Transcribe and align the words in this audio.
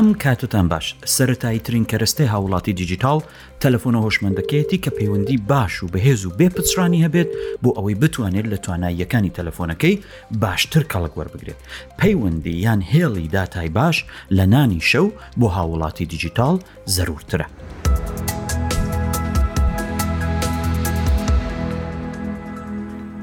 ئەم 0.00 0.12
کاتتان 0.24 0.66
باش 0.72 0.86
سەتاییترین 1.16 1.84
کەرستەی 1.90 2.28
هاوڵاتی 2.34 2.72
دیجیتال 2.80 3.18
تەلەفۆنە 3.62 3.98
هۆشمەندەکەیەتی 4.04 4.78
کە 4.84 4.90
پەیوەندی 4.98 5.38
باش 5.50 5.82
و 5.82 5.86
بەهێز 5.92 6.24
و 6.26 6.30
بێپچرانی 6.38 7.04
هەبێت 7.04 7.28
بۆ 7.62 7.68
ئەوەی 7.76 7.94
بتوانێت 8.02 8.46
لە 8.52 8.56
تواناییەکانی 8.64 9.34
تەلەفۆنەکەی 9.38 9.98
باشتر 10.30 10.80
کاڵک 10.92 11.12
وەربگرێت 11.16 11.60
پەیوەندی 12.00 12.54
یان 12.66 12.82
هێڵی 12.92 13.28
داتای 13.34 13.68
باش 13.68 14.04
لە 14.36 14.44
نانی 14.52 14.80
شەو 14.80 15.06
بۆ 15.40 15.44
هاوڵاتی 15.48 16.06
دیجیتال 16.12 16.56
زەرورترە. 16.94 17.46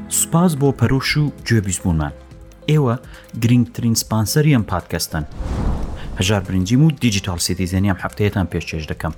سوپاس 0.09 0.53
بۆ 0.61 0.69
پەروش 0.79 1.17
و 1.17 1.31
گوێبیزبوومان 1.47 2.13
ئێوە 2.69 2.95
گرنگترین 3.43 3.95
سپانسەری 4.03 4.51
ئەم 4.57 4.63
پادکەستن. 4.71 5.25
هەژار 6.19 6.39
برنجیم 6.41 6.83
و 6.83 6.91
دیجیتال 6.91 7.37
سیتیزەنیم 7.39 7.95
هەفتەیەتان 8.03 8.45
پێشێش 8.53 8.85
دەکەم 8.91 9.13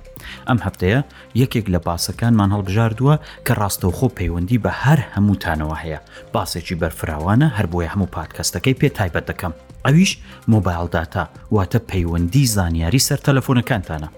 ئەم 0.48 0.56
هەفتەیە 0.66 1.00
یەکێک 1.42 1.66
لە 1.74 1.78
باسەکانمان 1.86 2.50
هەڵبژاردووە 2.54 3.14
کە 3.46 3.52
ڕاستەوخۆ 3.60 4.06
پەیوەندی 4.18 4.60
بە 4.64 4.70
هەر 4.82 4.98
هەمووتانەوە 5.16 5.76
هەیە 5.82 5.98
باسێکی 6.34 6.74
بەرفراوانە 6.80 7.46
هەر 7.56 7.66
بۆیە 7.72 7.90
هەموو 7.94 8.12
پادکەستەکەی 8.16 8.74
پێ 8.80 8.88
تایبەت 8.98 9.26
دەکەم 9.30 9.52
ئەویش 9.86 10.12
مۆبایلداتا 10.52 11.24
واتە 11.56 11.78
پەیوەندی 11.90 12.44
زانیاری 12.56 13.00
سەر 13.08 13.18
تەلەفۆنەکانتانە 13.26 14.08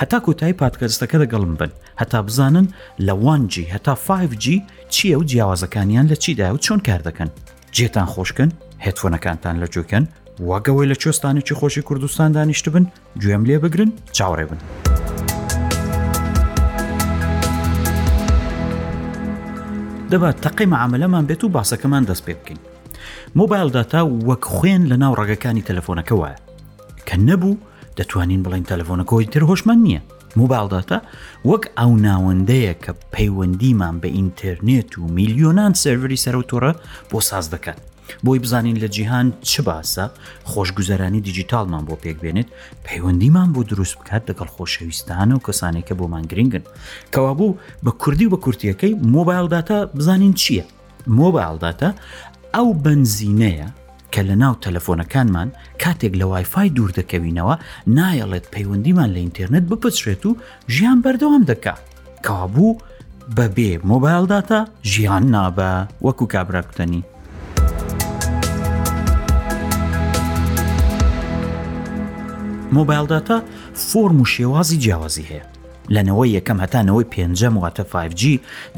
هەتا 0.00 0.18
کۆتایی 0.26 0.58
پادکەستەکە 0.62 1.16
دەگەڵم 1.22 1.52
بن 1.60 1.70
هەتا 2.00 2.18
بزانن 2.26 2.66
لە 3.06 3.14
1G 3.38 3.54
هەتا 3.74 3.94
5G 4.06 4.46
چییە 4.94 5.16
و 5.20 5.24
جیاوازەکانیان 5.30 6.06
لە 6.12 6.16
چیدای 6.24 6.50
و 6.54 6.62
چۆن 6.64 6.80
کار 6.88 7.00
دەکەن 7.08 7.30
جێتان 7.76 8.06
خۆشکن 8.14 8.50
هێتفۆنەکانتان 8.84 9.56
لە 9.64 9.68
جوکەن 9.76 10.04
واگەوەی 10.40 10.92
لە 10.94 10.96
چۆستانێکی 11.02 11.54
خۆشی 11.58 11.78
کوردستان 11.82 12.32
دانیشت 12.32 12.68
بن 12.68 12.84
گوێم 13.22 13.42
لێ 13.48 13.56
بگرن 13.58 13.92
چاوڕێ 14.16 14.44
بن. 14.50 14.58
دەبات 20.10 20.36
تەقی 20.44 20.66
معاملەمان 20.66 21.26
بێت 21.26 21.44
و 21.44 21.48
باسەکەمان 21.54 22.04
دەست 22.06 22.24
پێ 22.26 22.34
بکەین. 22.38 22.58
مۆبایل 23.38 23.68
داتا 23.70 24.00
وەک 24.28 24.44
خوێن 24.44 24.82
لە 24.90 24.96
ناو 25.02 25.14
ڕگەکانی 25.20 25.62
تەلەفۆنەکەوە 25.68 26.28
کە 27.06 27.16
نەبوو 27.28 27.56
دەتوانین 27.98 28.42
بڵین 28.44 28.64
تەلەفۆنەکەی 28.70 29.26
تر 29.32 29.42
هۆشمان 29.50 29.78
نییە 29.86 30.00
موبایل 30.36 30.68
داتا 30.68 30.98
وەک 31.50 31.64
ئەو 31.78 31.90
ناوەندەیە 32.06 32.74
کە 32.84 32.92
پەیوەندیمان 33.14 33.96
بە 34.02 34.08
ئینتەرنێت 34.16 34.90
و 34.98 35.02
میلیۆنان 35.16 35.72
سروری 35.82 36.22
سەرەوتۆرە 36.24 36.72
بۆ 37.10 37.20
ساز 37.20 37.46
دەکات 37.54 37.78
بۆی 38.26 38.38
بزانین 38.38 38.76
لە 38.76 38.84
جیهان 38.88 39.32
چ 39.42 39.60
باسە 39.60 40.08
خۆشگوزەرانی 40.44 41.20
دیجیتالمان 41.22 41.84
بۆ 41.86 41.92
پێکبێنێت 42.02 42.48
پەیوەندیمان 42.88 43.48
بۆ 43.54 43.62
دروست 43.68 43.96
بکات 43.98 44.30
لەگەڵ 44.30 44.46
خۆشەویستان 44.56 45.32
و 45.32 45.38
کەسانێکە 45.46 45.92
بۆمان 45.98 46.22
گرنگن 46.26 46.62
کەوابوو 47.14 47.54
بە 47.84 47.90
کوردی 47.98 48.26
و 48.26 48.30
بە 48.30 48.36
کورتیەکەی 48.36 48.98
مۆبایلداتا 49.14 49.86
بزانین 49.96 50.32
چییە 50.34 50.64
مۆبایلداتا 51.06 51.90
ئەو 52.54 52.68
بنزینەیە 52.84 53.68
کە 54.14 54.20
لە 54.28 54.34
ناو 54.42 54.54
تەلەفۆنەکانمان 54.64 55.48
کاتێک 55.82 56.14
لە 56.20 56.22
وایفای 56.24 56.70
دوور 56.76 56.90
دەکەوینەوە 56.98 57.54
نایەڵێت 57.98 58.46
پەیوەندیمان 58.54 59.08
لە 59.14 59.18
ئینتەرنێت 59.22 59.64
بپچرێت 59.70 60.22
و 60.26 60.32
ژیان 60.74 60.98
بەردەوام 61.04 61.42
دەکات 61.50 61.80
کەوابوو 62.26 62.78
بەبێ 63.36 63.70
مۆبایلداتا 63.90 64.60
ژیان 64.92 65.24
نابە 65.34 65.70
وەکو 66.06 66.26
کابراکتنی 66.34 67.02
مۆبایلداتا 72.76 73.36
فۆرم 73.88 74.18
و 74.20 74.24
شێوازی 74.34 74.76
جیاوازی 74.84 75.24
هەیە 75.30 75.44
لەنەوەی 75.94 76.34
یەکەم 76.38 76.58
هەتانەوەی 76.64 77.10
پێنجەم 77.12 77.54
واتە 77.62 77.82
5G 77.92 78.22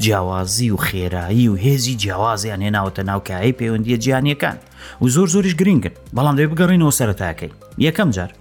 جیاوازی 0.03 0.69
و 0.71 0.77
خێرایی 0.87 1.47
و 1.51 1.55
هێزی 1.63 1.95
جیاوازیان 2.01 2.61
هێناوەتە 2.65 2.99
ناوکایی 3.09 3.55
پەیوەندیە 3.59 3.97
گیانیەکان 4.03 4.57
و 5.03 5.07
زۆر 5.15 5.27
زۆریش 5.33 5.55
گرنگن 5.59 5.95
بەڵام 6.15 6.35
دەوێت 6.37 6.51
بگەڕینەوە 6.53 6.97
سەرەتاکەی 6.99 7.51
یەکەم 7.85 8.09
جار 8.15 8.31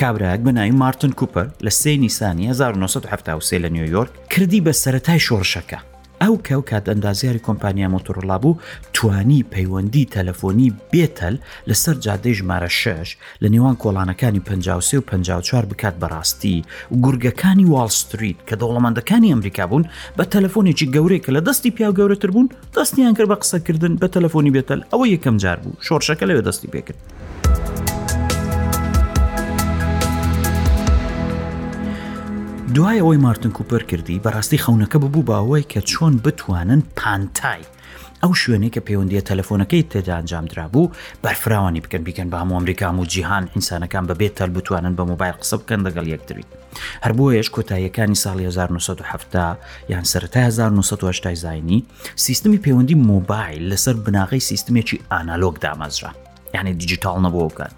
کابراەک 0.00 0.40
بناوی 0.46 0.70
مارتن 0.82 1.12
کوپەر 1.20 1.46
لە 1.66 1.70
سێ 1.80 1.92
نیسانی 2.04 2.48
1970 2.48 3.60
لە 3.64 3.68
نیویۆرک 3.76 4.10
کردی 4.32 4.60
بە 4.66 4.70
سەتای 4.84 5.20
شۆڕشەکە 5.26 5.78
ئەو 6.22 6.36
کەو 6.48 6.60
کات 6.70 6.84
ئەندازیاری 6.92 7.44
کۆمپانیا 7.46 7.88
مۆتۆڕڵا 7.94 8.36
بوو 8.42 8.58
توانی 8.94 9.44
پەیوەندی 9.54 10.10
تەلەفۆنی 10.16 10.68
بێتەل 10.92 11.34
لەسەر 11.68 11.96
جادەی 12.04 12.34
ژمارە 12.38 12.70
شش 12.80 13.08
لە 13.42 13.48
نێوان 13.54 13.76
کۆڵانەکانی 13.82 14.40
53 14.40 14.98
و 14.98 15.00
54 15.10 15.64
بکات 15.70 15.94
بەڕاستی 16.02 16.64
و 16.92 16.96
گورگەکانی 17.04 17.64
والستریت 17.72 18.36
کە 18.48 18.54
دەوڵەمەندەکانی 18.60 19.30
ئەمریکا 19.32 19.64
بوون 19.70 19.84
بە 20.18 20.24
تەلەفۆنێکی 20.32 20.90
گەورەی 20.94 21.20
کە 21.24 21.30
لە 21.36 21.40
دەستی 21.46 21.70
پیا 21.76 21.90
گەورەتر 21.98 22.30
بوون 22.34 22.48
دەستیان 22.76 23.14
کرد 23.16 23.28
بە 23.32 23.36
قسەکردن 23.42 23.92
بە 24.00 24.08
تەلەفۆنی 24.14 24.54
بێتەل 24.56 24.80
ئەوە 24.92 25.04
یەکەم 25.14 25.36
جار 25.42 25.56
بوو 25.62 25.74
شۆرشەکە 25.86 26.24
لەوێ 26.28 26.42
دەستی 26.48 26.68
پێکرد. 26.74 27.00
دوای 32.76 32.98
ئەوەی 33.00 33.20
مارتن 33.22 33.50
کوپەر 33.58 33.82
کردی 33.90 34.20
بەڕاستی 34.24 34.60
خەونەکە 34.64 34.96
ببوو 35.04 35.22
باەوەی 35.22 35.64
کە 35.72 35.80
چۆن 35.90 36.14
بتوانن 36.24 36.82
پانتای 36.96 37.62
ئەو 38.22 38.32
شوێنەی 38.42 38.70
کە 38.76 38.80
پەیوەندیە 38.86 39.20
تەلەفۆنەکەی 39.28 39.86
تێدا 39.90 40.16
ئەنجامدرا 40.16 40.66
بوو 40.72 40.90
بەرفراوانی 41.22 41.80
بکەن 41.84 42.02
بیکەن 42.08 42.28
بە 42.30 42.34
هەموو 42.40 42.56
ئەمریکام 42.58 42.96
و 43.00 43.04
جیهان 43.12 43.44
ئینسانەکان 43.54 44.04
بەبێت 44.08 44.34
تەل 44.38 44.50
بتوانن 44.56 44.96
بە 44.96 45.00
موبایل 45.10 45.32
قسە 45.42 45.54
بکەن 45.60 45.80
لەگەڵ 45.88 46.06
یەکتری 46.14 46.44
هەر 47.04 47.12
بۆیەش 47.18 47.48
کۆتاییەکانی 47.54 48.20
ساڵی 48.24 48.44
1970 48.44 49.58
یان 49.88 50.04
سەرتا 50.04 50.40
1970 50.40 51.34
زینی 51.34 51.84
سیستمی 52.16 52.58
پەیوەندی 52.64 52.94
مۆبایل 53.08 53.64
لەسەر 53.72 53.96
بناغی 54.06 54.40
سیستمێکی 54.48 54.98
ئانالۆگ 55.12 55.56
دامەزرا 55.64 56.10
یعنی 56.54 56.74
دیجیتال 56.74 57.18
نەبووکەن 57.24 57.72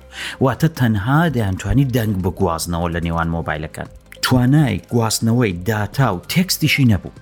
واتە 0.45 0.69
تەنها 0.79 1.19
دەیانتوانی 1.35 1.85
دەنگ 1.97 2.17
بگوازنەوە 2.25 2.89
لە 2.95 3.01
نێوان 3.07 3.29
مۆبایلەکان 3.37 3.89
توانای 4.23 4.81
گواستنەوەی 4.93 5.55
داتا 5.65 6.15
و 6.17 6.21
تێکستیشی 6.35 6.85
نەبوو 6.93 7.13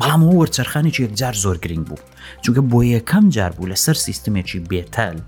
بەڵامەوە 0.00 0.34
وەرچەرخانێکی 0.40 1.02
یەکجار 1.06 1.34
زۆر 1.44 1.56
گرنگ 1.64 1.84
بوو 1.88 2.02
چونکە 2.44 2.62
بۆ 2.70 2.78
یەکەم 2.96 3.24
جار 3.36 3.52
بوو 3.56 3.70
لەسەر 3.72 3.96
سیستمێکی 4.06 4.60
بێتەل 4.70 5.18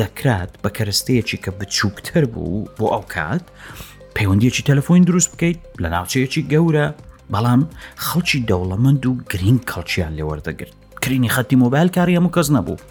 دەکرات 0.00 0.50
بە 0.62 0.68
کەرستەیەکی 0.76 1.42
کە 1.44 1.50
بچووکتر 1.58 2.24
بوو 2.32 2.68
بۆ 2.78 2.86
ئەو 2.94 3.04
کات 3.14 3.44
پەیوەندیەکی 4.16 4.66
تەلەفۆین 4.68 5.04
دروست 5.08 5.28
بکەیت 5.34 5.58
لە 5.82 5.88
ناوچەیەکی 5.94 6.42
گەورە 6.52 6.86
بەڵام 7.32 7.62
خەڵکی 8.06 8.40
دەوڵەمەند 8.50 9.02
و 9.06 9.12
گرنگ 9.32 9.60
کەڵچیان 9.70 10.12
لێوەردەگرت 10.18 10.76
کڕینی 11.06 11.28
خەتی 11.34 11.56
مۆبایل 11.62 11.88
کاری 11.96 12.16
هەموو 12.18 12.34
کەس 12.36 12.48
نەبوو 12.56 12.82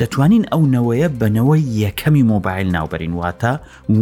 دەتوانین 0.00 0.44
ئەو 0.52 0.62
نەوەیە 0.74 1.08
بنەوەی 1.20 1.62
یەکەمی 1.84 2.28
مۆبایل 2.32 2.66
ناوبەرین 2.76 3.14
واتە 3.20 3.52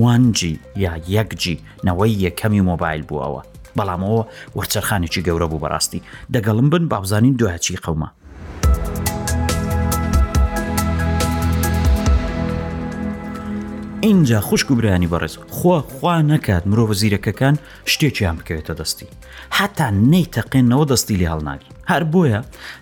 وانجی 0.00 0.54
یا 0.84 0.93
یەکجی 1.16 1.60
نەوەی 1.88 2.12
یەکەمی 2.26 2.66
مۆبایل 2.71 3.03
بووەوە 3.09 3.43
بەڵامەوە 3.78 4.22
وەرچەرخانێکی 4.56 5.25
گەورە 5.28 5.47
بوو 5.50 5.62
بەڕاستی 5.65 6.05
دەگەڵم 6.34 6.69
بن 6.72 6.84
بابزانین 6.93 7.34
دوهچی 7.41 7.81
قەومە 7.84 8.09
اینجا 14.06 14.41
خوشک 14.41 14.71
و 14.71 14.75
برانی 14.75 15.09
بەڕێز 15.12 15.34
خوا 15.56 15.78
خوا 15.91 16.17
نەکات 16.31 16.65
مرۆڤ 16.71 16.91
زیرەکەکان 17.00 17.55
شتێکیان 17.93 18.37
بکەوێتە 18.41 18.72
دەستی 18.81 19.06
حتا 19.59 19.87
نەیتەقێنەوە 20.12 20.84
دەستی 20.91 21.17
لێ 21.21 21.27
هەڵناوی 21.33 21.67
هەر 21.91 22.03
بۆیە 22.12 22.41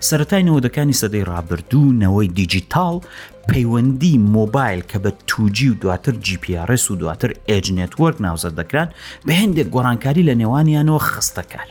سەتای 0.09 0.47
نەوەدەکانی 0.49 0.99
سەدەی 1.03 1.27
ڕابردوونەوەی 1.31 2.33
دیجیتال 2.39 2.97
پەیوەندی 3.49 4.21
مۆبایل 4.37 4.83
کە 4.91 4.97
بە 5.05 5.11
توجی 5.31 5.69
و 5.71 5.75
دواتر 5.83 6.15
GPRS 6.27 6.85
و 6.91 6.95
دواتر 7.03 7.31
ئەجنێتوەرک 7.51 8.17
ناوزە 8.25 8.51
دەکران 8.59 8.89
بە 9.27 9.33
هەندێک 9.41 9.69
گۆڕانکاری 9.75 10.27
لە 10.29 10.35
نێوانیانەوە 10.41 10.99
خستەکار 11.11 11.69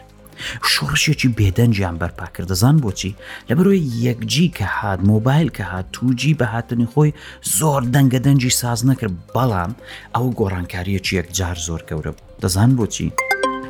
شۆڕشێکی 0.74 1.30
بێدەنجیان 1.38 1.96
بەرپاکرد 2.02 2.48
دەزان 2.52 2.76
بۆچی 2.84 3.12
لە 3.50 3.54
بەرۆی 3.58 3.88
یەکجی 4.06 4.54
کە 4.58 4.66
هات 4.78 5.00
مۆبایل 5.12 5.50
کە 5.58 5.64
هات 5.72 5.86
توجی 5.96 6.38
بە 6.40 6.46
هاتنی 6.54 6.88
خۆی 6.94 7.12
زۆر 7.58 7.82
دەنگە 7.94 8.20
دەنجی 8.26 8.56
ساز 8.62 8.80
نەکرد 8.90 9.16
بەڵام 9.36 9.72
ئەو 10.16 10.28
گۆڕانکاریەکی 10.40 11.14
یەکجار 11.20 11.56
زۆر 11.68 11.82
گەورە 11.90 12.12
بوو 12.16 12.24
دەزان 12.44 12.70
بۆچی 12.78 13.10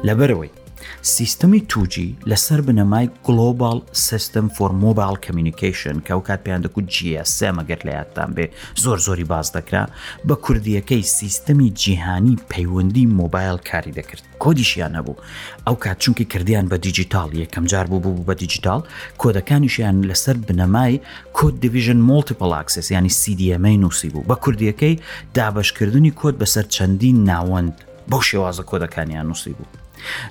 لەبەرەوەی 0.08 0.52
سیستەمی 1.02 1.62
توجی 1.70 2.16
لەسەر 2.30 2.62
بنەمای 2.68 3.10
گلۆبال 3.26 3.82
سیستم 3.92 4.48
فۆر 4.50 4.72
مۆبال 4.84 5.16
کمیونیکیشن 5.20 6.00
کە 6.00 6.12
و 6.12 6.20
کات 6.20 6.40
پێیان 6.46 6.62
دەکو 6.68 6.82
جیسەمەگەر 6.92 7.80
لە 7.88 7.92
یادتان 7.94 8.34
بێ 8.36 8.46
زۆر 8.76 8.98
زۆری 8.98 9.24
باز 9.24 9.52
دەکرا 9.58 9.86
بە 10.28 10.34
کوردیەکەی 10.46 11.04
سیستەمی 11.18 11.72
جیهانی 11.74 12.36
پەیوەندی 12.52 13.08
مۆبایل 13.20 13.58
کاری 13.72 13.92
دەکرد 13.98 14.24
کۆدیشیان 14.44 14.94
هەبوو 14.96 15.16
ئەو 15.68 15.76
کات 15.76 15.98
چونکی 16.04 16.26
کردیان 16.26 16.68
بە 16.70 16.74
دیجیتال 16.76 17.32
یەکەم 17.44 17.66
جار 17.72 17.86
بوو 17.88 18.00
بوو 18.00 18.26
بە 18.34 18.38
دیجیتال 18.40 18.82
کۆدەکانیشیان 19.22 19.96
لەسەر 20.12 20.38
بنەمای 20.48 21.00
کۆد 21.38 21.56
دیویژن 21.62 22.00
مۆلتیپلاکسس 22.10 22.88
ینی 22.92 23.10
سیDMA 23.22 23.74
نووسی 23.84 24.10
بوو 24.14 24.24
بە 24.34 24.38
کوردیەکەی 24.44 25.02
دابشکردنی 25.34 26.12
کۆت 26.20 26.36
بەسەر 26.44 26.66
چەندین 26.76 27.18
ناوەند 27.30 27.74
بەو 28.10 28.22
شێوازە 28.30 28.64
کۆدەکانیان 28.70 29.26
نووسی 29.30 29.54
بوو 29.60 29.83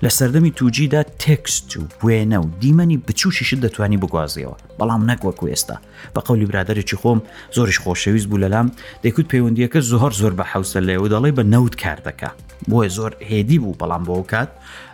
لە 0.04 0.10
سەردەمی 0.19 0.50
توجیدا 0.50 1.02
تێکست 1.22 1.70
و 1.76 1.82
بێنە 2.02 2.36
و 2.44 2.50
دیمەنی 2.60 2.96
بچوشیشت 3.08 3.60
دەتوانی 3.66 3.96
بگوازیەوە 4.02 4.56
بەڵام 4.78 5.02
نەکوەکو 5.10 5.48
ئێستا 5.52 5.76
بە 6.16 6.20
قولی 6.26 6.46
برادێکی 6.46 6.96
خۆم 7.02 7.19
زۆریش 7.56 7.78
خۆشەویست 7.84 8.26
بوو 8.28 8.38
لەلام 8.44 8.72
دەیکوت 9.02 9.26
پەیوەندیەکە 9.32 9.80
زۆر 9.90 10.12
زۆر 10.20 10.32
بە 10.38 10.44
حوسە 10.52 10.80
لێەوە 10.86 11.08
دەڵی 11.12 11.32
بە 11.38 11.42
نەوت 11.54 11.74
کار 11.82 11.98
دەکە 12.06 12.30
بۆیە 12.70 12.88
زۆر 12.98 13.12
هێدی 13.30 13.58
بوو 13.58 13.78
بەڵام 13.80 14.02
بۆ 14.08 14.22
کات 14.32 14.48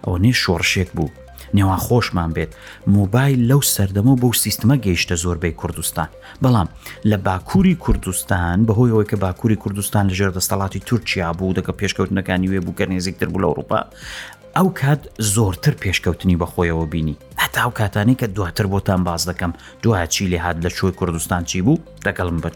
ئەوە 0.05 0.19
نێ 0.25 0.33
شۆڕشێک 0.43 0.91
بوو 0.95 1.11
نێوان 1.55 1.81
خۆشمان 1.87 2.31
بێت 2.37 2.51
موبایل 2.97 3.41
لەو 3.51 3.61
سەردەمە 3.75 4.15
بۆ 4.23 4.29
سیستمە 4.45 4.77
گەیشتە 4.85 5.15
زۆربەی 5.25 5.55
کوردستان 5.61 6.09
بەڵام 6.43 6.69
لە 7.11 7.17
باکووری 7.27 7.75
کوردستان 7.85 8.57
بەهۆیەوەی 8.67 9.09
کە 9.11 9.17
باکووری 9.25 9.57
کوردستان 9.57 10.05
لەژێر 10.11 10.31
دەستەڵاتی 10.37 10.81
تورکیا 10.87 11.33
بوو 11.33 11.55
دەکە 11.59 11.73
پێشکەوتنەکانی 11.81 12.49
وێ 12.51 12.61
بوو 12.65 12.77
کە 12.79 12.85
نێزیکتر 12.93 13.29
بوو 13.33 13.43
لە 13.43 13.47
ئەوروپا 13.51 13.81
ئەو 14.59 14.69
کات 14.81 15.03
زۆرتر 15.35 15.75
پێشکەوتنی 15.83 16.39
بەخۆیەوە 16.43 16.87
بینی 16.93 17.17
هەتا 17.43 17.59
ئەو 17.65 17.73
کاتانی 17.81 18.17
کە 18.21 18.27
دواتر 18.37 18.67
بۆتان 18.73 19.01
باز 19.09 19.23
دەکەم 19.31 19.53
دوای 19.83 20.07
چی 20.15 20.27
لێ 20.33 20.39
هاات 20.45 20.57
لە 20.65 20.71
شوی 20.77 20.93
کوردستان 20.99 21.45
چی 21.45 21.61
بوو 21.67 21.79
دەگەڵم 22.07 22.37
بن 22.43 22.55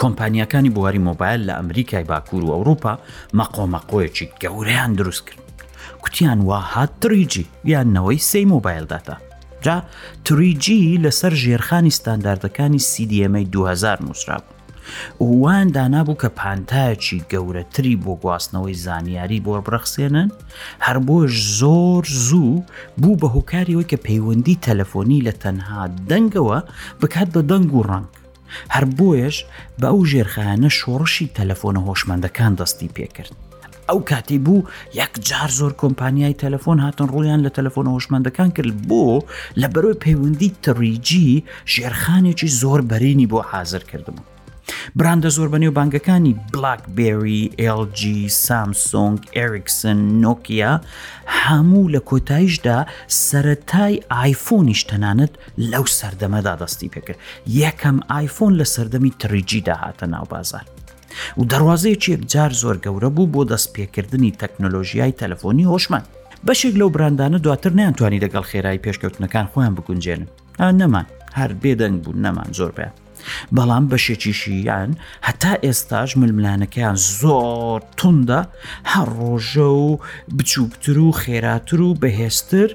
کۆمپانیەکانی 0.00 0.70
بواری 0.76 0.98
مۆبایل 1.06 1.40
لە 1.48 1.52
ئەمریکای 1.58 2.04
باکوور 2.04 2.44
و 2.44 2.54
ئەوروپا 2.56 2.94
مەقۆمەقۆیەکی 3.40 4.26
گەورەیان 4.42 4.92
دروست 4.96 5.24
کرد 5.28 5.42
کوتیان 6.02 6.40
وا 6.40 6.58
هات 6.72 6.90
تریجی 7.00 7.46
یاننەوەی 7.72 8.20
سی 8.30 8.44
مۆبایل 8.52 8.84
داتا 8.92 9.16
1970 9.66 9.84
تریجی 10.24 11.00
لەسەر 11.04 11.32
ژێرخانی 11.44 11.90
ستانداردەکانی 11.98 12.80
CDMA 12.90 13.42
2000 13.52 14.02
نووسرا 14.04 14.38
بوو 15.18 15.42
وان 15.42 15.66
دانابوو 15.76 16.16
کە 16.22 16.26
پانتایەکی 16.40 17.18
گەورەتری 17.32 17.94
بۆ 18.02 18.12
گواستنەوەی 18.22 18.74
زانیاری 18.86 19.40
بۆ 19.44 19.52
بڕەخسێنن 19.66 20.30
هەر 20.86 20.96
بۆش 21.08 21.30
زۆر 21.60 22.04
زوو 22.28 22.64
بوو 23.02 23.16
بە 23.20 23.26
هۆکاریەوەی 23.34 23.88
کە 23.90 23.96
پەیوەندی 24.06 24.60
تەلەفۆنی 24.66 25.24
لە 25.26 25.32
تەنها 25.42 25.80
دەنگەوە 26.10 26.58
بکات 27.02 27.28
بە 27.34 27.40
دەنگ 27.50 27.70
و 27.74 27.82
ڕنگ 27.90 28.08
هەر 28.74 28.84
بۆیش 28.98 29.36
بە 29.80 29.86
ئەو 29.90 30.00
ژێرخایانە 30.10 30.70
شۆڕشی 30.78 31.26
تەلەفۆنە 31.38 31.80
هۆشمەندەکان 31.88 32.52
دەستی 32.60 32.92
پێکرد 32.96 33.34
ئەو 33.90 33.98
کاتی 34.10 34.38
بوو 34.46 34.62
یەک 35.00 35.12
جار 35.28 35.50
زۆر 35.58 35.72
کۆمپانیای 35.82 36.36
تەلەفۆن 36.42 36.78
هاتن 36.84 37.06
ڕویان 37.14 37.40
لە 37.46 37.50
تەلەفۆن 37.56 37.86
هۆشمەندەکان 37.94 38.48
کرد 38.56 38.78
بۆ 38.88 39.02
لە 39.60 39.66
بەرۆی 39.74 40.00
پەیوەندی 40.04 40.54
تڕیجی 40.64 41.42
ژێرخانێکی 41.74 42.48
زۆر 42.60 42.80
بەرینی 42.90 43.26
بۆ 43.32 43.40
حاضر 43.50 43.78
کردم. 43.84 44.14
براندە 44.98 45.28
زۆر 45.36 45.48
بە 45.52 45.58
نێوبانگەکانی 45.62 46.34
بلاکبری 46.52 47.42
LG 47.82 48.02
سامسۆنگ 48.44 49.18
ئریکسن 49.36 49.96
نۆکیا 50.22 50.72
هەموو 51.42 51.88
لە 51.94 52.00
کۆتاییشدا 52.10 52.78
سەتای 53.28 53.94
ئایفۆنیش 54.10 54.80
تەنانەت 54.90 55.32
لەو 55.70 55.84
سەردەمەدا 55.98 56.54
دەستی 56.60 56.92
پێکرد 56.94 57.18
یەکەم 57.62 57.96
ئایفۆن 58.12 58.52
لە 58.60 58.64
سەردەمی 58.74 59.12
تریجی 59.20 59.60
داهاتە 59.68 60.06
ناو 60.14 60.24
بازار 60.30 60.64
و 61.38 61.42
دەواازەیەکیەک 61.52 62.22
جار 62.32 62.52
زۆر 62.62 62.76
گەورە 62.84 63.08
بوو 63.16 63.30
بۆ 63.32 63.42
دەستپێکردنی 63.52 64.36
تەکنۆلۆژیای 64.42 65.16
تەلەفۆنی 65.20 65.68
هۆشمان 65.72 66.02
بەشێک 66.46 66.74
لەو 66.80 66.88
براندانە 66.94 67.38
دواتر 67.44 67.72
نیانتوانی 67.78 68.22
لەگەڵ 68.24 68.44
خێرای 68.50 68.82
پێشکەوتنەکان 68.84 69.46
خۆیان 69.52 69.74
بگونجێنن 69.78 70.28
نەمان 70.80 71.06
هەر 71.38 71.50
بێدەنگ 71.62 71.96
بوون 72.04 72.18
نەمان 72.26 72.50
زۆر 72.58 72.72
بە 72.76 72.86
بەڵام 73.56 73.84
بەشێکیشییان 73.90 74.90
هەتا 75.26 75.54
ئێستاش 75.64 76.10
ململانەکەیان 76.22 76.96
زۆر 77.20 77.78
توندە 77.98 78.40
هەر 78.92 79.08
ڕۆژە 79.20 79.68
و 79.86 79.88
بچووکتر 80.36 80.98
و 80.98 81.12
خێراتر 81.22 81.80
و 81.86 81.88
بەهێستر 82.02 82.68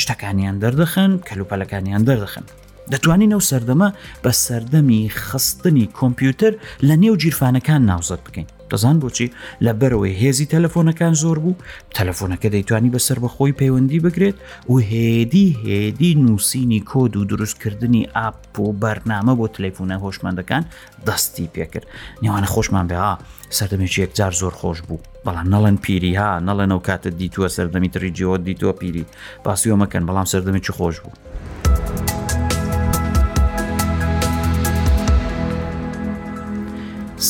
شتەکانیان 0.00 0.56
دەردەخن 0.62 1.10
کەلوپەلەکانیان 1.28 2.02
دەردەخن 2.08 2.46
دەتوانین 2.92 3.30
ئەو 3.34 3.42
سەردەمە 3.50 3.88
بە 4.24 4.30
سەردەمی 4.46 5.02
خستنی 5.26 5.86
کۆمپیوتەر 6.00 6.52
لە 6.88 6.94
نێو 7.02 7.14
گیرفانەکان 7.22 7.82
ناوزەت 7.90 8.20
بکەین 8.26 8.46
دەزان 8.70 8.96
بۆچی 9.02 9.28
لە 9.64 9.72
بەرەوەی 9.80 10.16
هێزی 10.22 10.46
تەلەفۆنەکان 10.54 11.14
زۆر 11.22 11.38
بوو 11.44 11.56
تەلەفۆنەکە 11.96 12.46
دەیتوانی 12.54 12.90
بەسەر 12.94 13.18
بەخۆی 13.24 13.52
پەیوەندی 13.60 14.00
بگرێت 14.04 14.36
و 14.72 14.78
هێدی 14.90 15.48
هێدی 15.64 16.10
نووسینی 16.24 16.80
کۆد 16.90 17.12
و 17.16 17.24
دروستکردنی 17.30 18.08
ئاپ 18.16 18.58
و 18.58 18.72
بەرنامە 18.82 19.34
بۆ 19.38 19.46
تەلەفۆنە 19.56 19.96
هۆشمەندەکان 20.04 20.62
دەستی 21.06 21.46
پێکرد 21.54 21.86
نێوانە 22.22 22.48
خۆشمان 22.54 22.86
بێها 22.90 23.14
سەردەمێکی 23.58 23.98
یەکجار 24.04 24.32
زۆر 24.40 24.54
خۆش 24.60 24.78
بوو 24.86 25.00
بەڵام 25.24 25.48
نەڵەن 25.54 25.76
پیری 25.84 26.14
ها 26.20 26.32
نەڵەن 26.48 26.70
ئەو 26.72 26.82
کاتە 26.88 27.10
دیتووە 27.20 27.48
سەردەمی 27.56 27.88
تریجیۆ 27.94 28.32
دیتۆ 28.46 28.70
پیری 28.80 29.04
باسیۆ 29.44 29.74
مەکەن 29.82 30.02
بەڵام 30.08 30.26
سەردەمێکی 30.32 30.72
خۆش 30.78 30.96
بوو. 31.02 31.14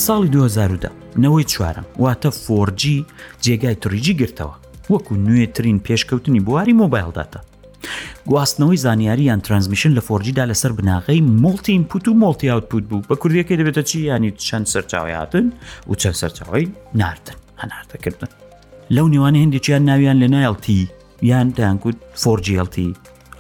ساڵی 0.06 0.29
2010 0.32 0.88
نەوەی 1.23 1.44
چوارم 1.53 1.85
واتە 2.05 2.31
فۆرجی 2.43 2.99
جێگای 3.44 3.75
تریجی 3.85 4.14
گرتەوە 4.20 4.55
وەکو 4.93 5.14
نوێترین 5.26 5.79
پێشکەوتنی 5.87 6.41
بواری 6.47 6.75
مۆبایلداتە 6.82 7.38
گواستنەوەی 8.31 8.76
زانیاری 8.85 9.23
یان 9.25 9.41
ترانسمیشن 9.41 9.93
لە 9.99 10.03
فۆرجیدا 10.08 10.44
لەسەر 10.50 10.73
بناغی 10.79 11.20
مڵتی 11.43 11.79
پوت 11.91 12.08
و 12.08 12.14
مڵتی 12.23 12.44
یاوتپوت 12.47 12.85
بوو 12.88 13.03
بە 13.11 13.17
کوردیەکەی 13.23 13.56
دەبێتە 13.61 13.79
چی 13.91 13.97
ینی 14.14 14.31
چەند 14.49 14.67
سەرچاوی 14.73 15.12
هاتن 15.19 15.53
و 15.91 15.94
چەند 16.03 16.17
سەرچاوی 16.20 16.64
ناردن 17.00 17.38
هەناردەکردن 17.61 18.32
لەو 18.91 19.06
نێوانە 19.12 19.38
هندێکیان 19.44 19.82
ناویان 19.91 20.17
لە 20.23 20.29
نایڵتی 20.35 20.79
یان 21.23 21.49
دایانگووت 21.56 21.99
فۆرجیLT 22.23 22.76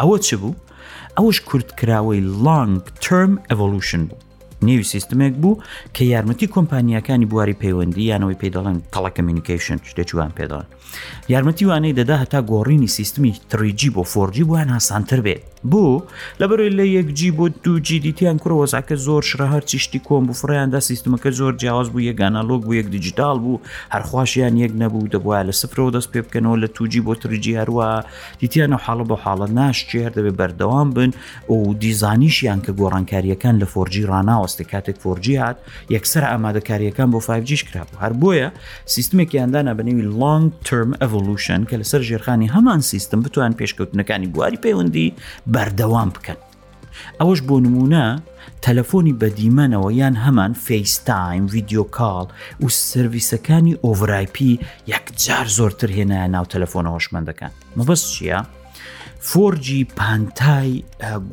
ئەوە 0.00 0.16
چ 0.26 0.28
بوو؟ 0.40 0.54
ئەوش 1.18 1.36
کورتکراوەی 1.48 2.20
لانگ 2.44 2.80
ترم 3.04 3.32
ئەڤلوشن 3.50 4.02
بوو 4.08 4.25
نێوی 4.68 4.86
سیستمێک 4.92 5.34
بوو 5.42 5.60
کە 5.96 6.02
یارمەتی 6.12 6.50
کۆمپانیەکانی 6.54 7.28
بواری 7.30 7.58
پەیوەندی 7.62 8.08
یانەوەی 8.10 8.40
پێداڵێن 8.42 8.76
تەڵەکەمیونیکیشن 8.94 9.78
شتێکوان 9.90 10.30
پێداڵن 10.38 10.68
یارمەتی 11.32 11.64
وانەی 11.68 11.96
دەدا 11.98 12.16
هەتا 12.24 12.40
گۆڕینی 12.50 12.88
سیستمی 12.98 13.32
تریجی 13.50 13.90
بۆ 13.94 14.00
فۆرجی 14.12 14.42
بووان 14.44 14.68
هاسانتر 14.68 15.20
بێت 15.26 15.40
بۆ 15.70 15.86
لەبەرەوەی 16.42 16.72
لە 16.78 16.84
یەکجی 16.98 17.32
بۆ 17.36 17.44
دوجی 17.64 17.98
دیتیان 18.06 18.38
کوڕەوەزاکە 18.42 18.94
زۆر 19.06 19.22
شرە 19.30 19.46
هەر 19.54 19.60
چشتی 19.70 19.98
کۆم 20.08 20.24
بفڕیاندا 20.30 20.78
سیستمەکە 20.88 21.30
زۆر 21.38 21.52
جیاواز 21.60 21.88
بوو 21.92 22.00
یەگانالۆگ 22.10 22.62
بوو 22.64 22.74
یەک 22.80 22.86
دیجیتال 22.94 23.38
بوو 23.38 23.60
هەرخواشیان 23.94 24.54
یەک 24.64 24.72
نەبوو 24.82 25.08
دەبواە 25.12 25.40
لە 25.48 25.52
سفرەوە 25.60 25.90
دەست 25.94 26.08
پێ 26.12 26.20
بکەنەوە 26.26 26.56
لە 26.62 26.68
توجی 26.76 27.02
بۆ 27.06 27.12
تریجی 27.22 27.56
هەروە 27.60 27.88
دیتیانە 28.40 28.78
حاڵە 28.86 29.04
بۆ 29.10 29.14
حاڵە 29.24 29.46
ناشتی 29.58 29.98
هەر 30.04 30.12
دەبێت 30.18 30.34
بەردەوام 30.40 30.88
بن 30.96 31.10
و 31.48 31.74
دیزانیشیان 31.82 32.58
کە 32.64 32.72
گۆڕانکاریەکان 32.80 33.56
لە 33.62 33.66
فۆرجی 33.72 34.02
ڕناوەستە 34.10 34.64
کاتێک 34.72 34.96
فۆرجی 35.02 35.34
هات 35.42 35.56
یەکسەر 35.96 36.22
ئامادەکاریەکان 36.30 37.08
بۆ 37.12 37.20
5جیش 37.28 37.62
کرا 37.68 37.86
هەر 38.02 38.12
بۆیە 38.22 38.48
سیستمێکیاندانە 38.94 39.72
بەنێوی 39.78 40.06
لانگ 40.20 40.52
تر 40.64 40.75
ترم 40.76 40.92
ئەڤلوشن 41.02 41.60
کە 41.68 41.76
لەسەر 41.80 42.02
ژێرخانی 42.08 42.48
هەمان 42.54 42.80
سیستم 42.90 43.20
بتوان 43.24 43.52
پێشکەوتنەکانی 43.60 44.28
بواری 44.34 44.58
پەیوەندی 44.64 45.08
بەردەوام 45.54 46.10
بکەن 46.16 46.38
ئەوەش 47.20 47.40
بۆ 47.48 47.56
نمونە 47.66 48.04
تەلەفۆنی 48.64 49.16
بەدیمەنەوە 49.20 49.88
یان 50.00 50.14
هەمان 50.24 50.52
فەیستایم 50.66 51.44
ڤیددیۆکاڵ 51.52 52.26
و 52.62 52.68
سرویسەکانی 52.90 53.78
ئۆڤایپی 53.84 54.52
یەکجار 54.94 55.46
زۆرتر 55.58 55.90
هێنایە 55.98 56.28
ناو 56.34 56.44
تەلەفۆنە 56.54 56.90
هۆشمەندەکان 56.96 57.52
مەبەست 57.78 58.06
چییە؟ 58.14 58.38
فۆرجی 59.20 59.84
پانتای 59.84 60.84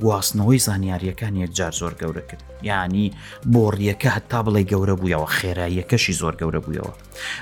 گواستنەوەی 0.02 0.60
زانیاریەکان 0.68 1.34
یەکجار 1.36 1.72
زۆر 1.72 1.94
گەورە 2.02 2.22
کرد 2.30 2.44
یعنی 2.62 3.12
بۆڕیەکە 3.52 4.10
هەتا 4.18 4.40
بڵێ 4.46 4.64
گەورە 4.72 4.96
بوویەوە 5.00 5.28
خێراییەکەشی 5.38 6.14
زۆر 6.22 6.34
گەورە 6.42 6.60
بوویەوە 6.66 6.94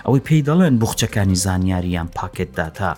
ئەوەی 0.05 0.21
پێی 0.25 0.43
دەڵێن 0.48 0.74
بخچەکانی 0.81 1.36
زانیاریان 1.36 2.07
پاکت 2.07 2.51
داتا 2.55 2.98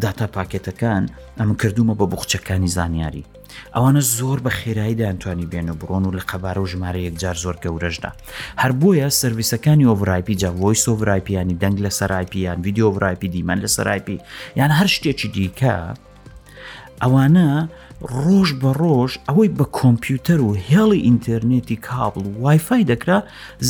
داتا 0.00 0.26
پاکێتەکان 0.36 1.02
ئەم 1.40 1.50
کردومە 1.60 1.94
بە 2.00 2.06
بخچەکانی 2.12 2.68
زانیاری 2.68 3.24
ئەوانە 3.74 4.00
زۆر 4.18 4.38
بە 4.44 4.50
خێراییدا 4.58 5.06
ئەتوانی 5.10 5.46
بێن 5.52 5.68
و 5.70 5.74
بڕۆن 5.80 6.04
و 6.06 6.10
لە 6.18 6.22
قەبارە 6.30 6.58
و 6.60 6.66
ژمارە 6.72 7.00
یەکجار 7.08 7.34
زۆر 7.44 7.56
گەورەشدا 7.64 8.10
هەر 8.62 8.72
بۆیە 8.80 9.08
سرویسەکانی 9.22 9.88
ئۆڤایپی 9.90 10.34
جاڤۆی 10.42 10.78
سۆڤایپیانی 10.86 11.56
دەنگ 11.62 11.78
لە 11.86 11.90
سەرایپیان 11.98 12.58
یددیۆڤایپی 12.64 13.28
دیمان 13.34 13.58
لە 13.64 13.68
سەرایپی 13.76 14.20
یان 14.56 14.70
هەر 14.78 14.88
شتێکی 14.96 15.28
دیکە 15.34 15.76
ئەوانە 17.02 17.48
ڕۆژ 18.24 18.48
بە 18.62 18.70
ڕۆژ 18.82 19.10
ئەوەی 19.28 19.50
بە 19.58 19.66
کۆمپیوتەر 19.78 20.40
و 20.44 20.50
هێڵی 20.68 21.04
ئینتەرنێتی 21.06 21.78
کابل 21.88 22.22
و 22.26 22.34
وایفای 22.42 22.88
دەکرا 22.92 23.18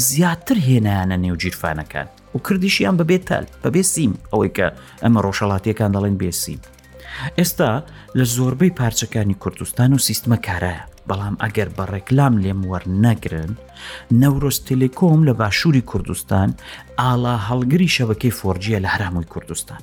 زیاتر 0.09 0.57
هێنانە 0.69 1.17
نێوگیرفانەکان 1.25 2.07
و 2.35 2.39
کردیشیان 2.47 2.95
ببێت 3.01 3.25
تال 3.29 3.45
بەبێ 3.65 3.83
سیم 3.95 4.13
ئەوەی 4.33 4.51
کە 4.57 4.67
ئەمە 5.03 5.21
ڕۆژەڵاتیەکان 5.27 5.91
دەڵێن 5.95 6.17
بێسیم. 6.21 6.61
ئێستا 7.39 7.73
لە 8.19 8.25
زۆربەی 8.35 8.77
پارچەکانی 8.81 9.39
کوردستان 9.43 9.91
و 9.95 9.99
سیستمە 10.09 10.39
کارایە 10.47 10.85
بەڵام 11.09 11.35
ئەگەر 11.43 11.69
بە 11.77 11.85
ڕێکلام 11.93 12.35
لێم 12.45 12.61
وەرنەگرن 12.71 13.53
نەورۆست 14.23 14.63
تەلێکۆم 14.69 15.21
لە 15.29 15.33
باشووری 15.41 15.87
کوردستان 15.91 16.49
ئالا 17.01 17.37
هەڵگری 17.49 17.93
شەبەکەی 17.97 18.37
فۆرجیە 18.39 18.79
لە 18.85 18.89
هەرامووی 18.95 19.31
کوردستان. 19.35 19.83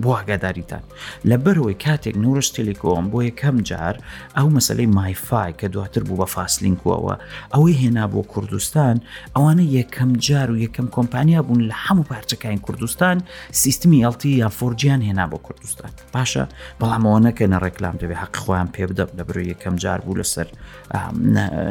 بۆ 0.00 0.08
ئاگاداریتان 0.18 0.82
لەبەرەوەی 1.30 1.76
کاتێک 1.84 2.14
نورش 2.24 2.48
تێلیکۆم 2.56 3.04
بۆ 3.12 3.18
یەکەم 3.28 3.56
جار 3.68 3.94
ئەو 4.36 4.48
مەسلەی 4.56 4.88
مایفای 4.98 5.52
کە 5.60 5.66
دواتر 5.74 6.02
بوو 6.08 6.18
بە 6.24 6.28
فاسلینکوەوە 6.36 7.14
ئەوەی 7.54 7.76
هێنا 7.82 8.04
بۆ 8.12 8.20
کوردستان 8.32 8.96
ئەوانە 9.36 9.64
یەکەم 9.78 10.10
جار 10.26 10.48
و 10.52 10.56
یەکەم 10.64 10.86
کۆمپانیا 10.96 11.40
بوون 11.46 11.60
لە 11.70 11.76
هەموو 11.86 12.08
پارچەکانی 12.12 12.60
کوردستان 12.66 13.16
سیستمی 13.62 13.98
ئەڵتی 14.04 14.30
یا 14.42 14.48
فۆرجیان 14.58 15.00
هێنا 15.08 15.26
بۆ 15.32 15.38
کوردستان 15.46 15.90
باشە 16.14 16.44
بەڵامەوە 16.80 17.20
نەکە 17.26 17.44
نەڕێکلام 17.54 17.96
دەبێت 18.02 18.18
حق 18.22 18.34
خۆیان 18.44 18.68
پێ 18.74 18.82
بدەم 18.90 19.08
لەبرو 19.18 19.42
یەکەم 19.52 19.74
جار 19.82 20.00
بوو 20.04 20.18
لەسەر 20.22 20.46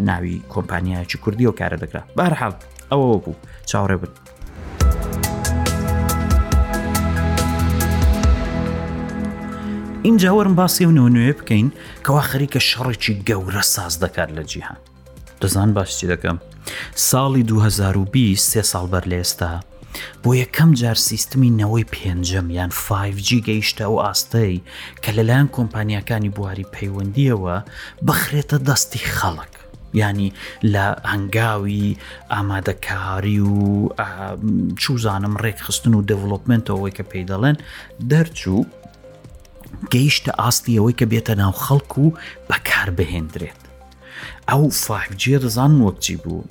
ناوی 0.10 0.36
کۆمپانیایکی 0.54 1.18
کوردی 1.24 1.46
و 1.50 1.54
کارە 1.60 1.78
دەکرا 1.84 2.02
بارحاڵ 2.18 2.54
ئەوە 2.92 3.08
بوو 3.24 3.36
چاوڕێ 3.72 3.98
بن 4.02 4.12
اینجا 10.04 10.36
وەرم 10.36 10.56
باسی 10.56 10.86
و 10.86 10.92
نوێ 10.98 11.34
بکەین 11.40 11.68
کەوا 12.06 12.22
خەریکە 12.32 12.62
شەڕێکی 12.70 13.14
گەورە 13.30 13.62
ساز 13.74 13.94
دەکات 14.04 14.30
لە 14.38 14.44
جیهان 14.52 14.78
دەزان 15.42 15.74
باشتی 15.78 16.08
دەکەم 16.08 16.38
ساڵی 17.10 17.44
2020 17.48 18.52
سێ 18.52 18.62
ساڵ 18.72 18.86
بەر 18.92 19.04
لە 19.12 19.18
ئێستا 19.22 19.60
بۆ 20.24 20.30
یەکەم 20.44 20.74
جار 20.74 20.96
سیستمی 20.96 21.50
نەوەی 21.50 21.86
پێنجەم 21.96 22.48
یان 22.50 22.70
5G 22.88 23.30
گەیشتە 23.48 23.82
ئەو 23.82 23.96
ئاستەی 24.04 24.62
کە 25.04 25.10
لەلایەن 25.18 25.48
کۆمپانیەکانی 25.56 26.30
بواری 26.36 26.70
پەیوەندیەوە 26.76 27.56
بخرێتە 28.08 28.58
دەستی 28.68 29.04
خەڵک 29.18 29.54
ینی 29.94 30.34
لە 30.74 30.86
هەنگاوی 31.12 31.98
ئامادەکاری 32.34 33.40
و 33.52 33.90
چوزانم 34.82 35.34
ڕێکخستن 35.44 35.94
و 35.96 36.02
دەڤلوپمنتەوەی 36.10 36.94
کە 36.98 37.04
پێی 37.12 37.26
دەڵێن 37.32 37.58
دەرچوو 38.12 38.62
گەیشتە 39.94 40.32
ئاستی 40.44 40.78
ئەوەی 40.78 40.96
کە 41.00 41.06
بێتە 41.12 41.34
ناو 41.42 41.54
خەڵکو 41.66 42.04
و 42.06 42.16
بەکار 42.50 42.90
بهێندرێت 42.98 43.60
ئەو 44.52 44.64
فاجێ 44.86 45.36
دەزان 45.44 45.74
وەکچی 45.86 46.16
بوو 46.24 46.50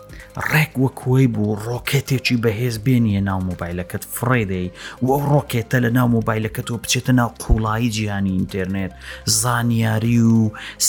ڕێک 0.50 0.73
وە 0.83 0.91
کۆی 1.00 1.27
بوو 1.35 1.59
ڕۆکێتێکی 1.67 2.37
بەهێز 2.45 2.77
بێنیە 2.85 3.21
ناو 3.29 3.41
مۆبایلەکەت 3.50 4.03
فڕێدەی 4.17 4.67
و 5.03 5.07
ئەو 5.12 5.21
ڕۆکێتە 5.33 5.77
لە 5.85 5.91
ناو 5.97 6.09
مۆبایلەکەتەوە 6.17 6.83
بچێتە 6.83 7.12
ناو 7.21 7.31
قوڵایی 7.43 7.93
جیهانی 7.97 8.35
ئینتەرنێت 8.37 8.93
زانیاری 9.41 10.21
و 10.23 10.41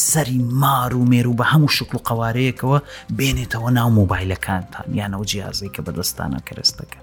سەری 0.09 0.39
مار 0.61 0.91
و 0.95 1.05
مێر 1.11 1.27
و 1.27 1.37
بە 1.39 1.45
هەموو 1.51 1.73
شکل 1.77 1.93
و 1.97 2.05
قوارەیەکەوە 2.07 2.77
بێنێتەوە 3.17 3.69
ناو 3.77 3.89
مۆبایلەکانتان 3.99 4.87
یانەوە 4.99 5.25
جیازەی 5.31 5.73
کە 5.75 5.81
بەدەستانە 5.85 6.39
کەرستەکە 6.47 6.99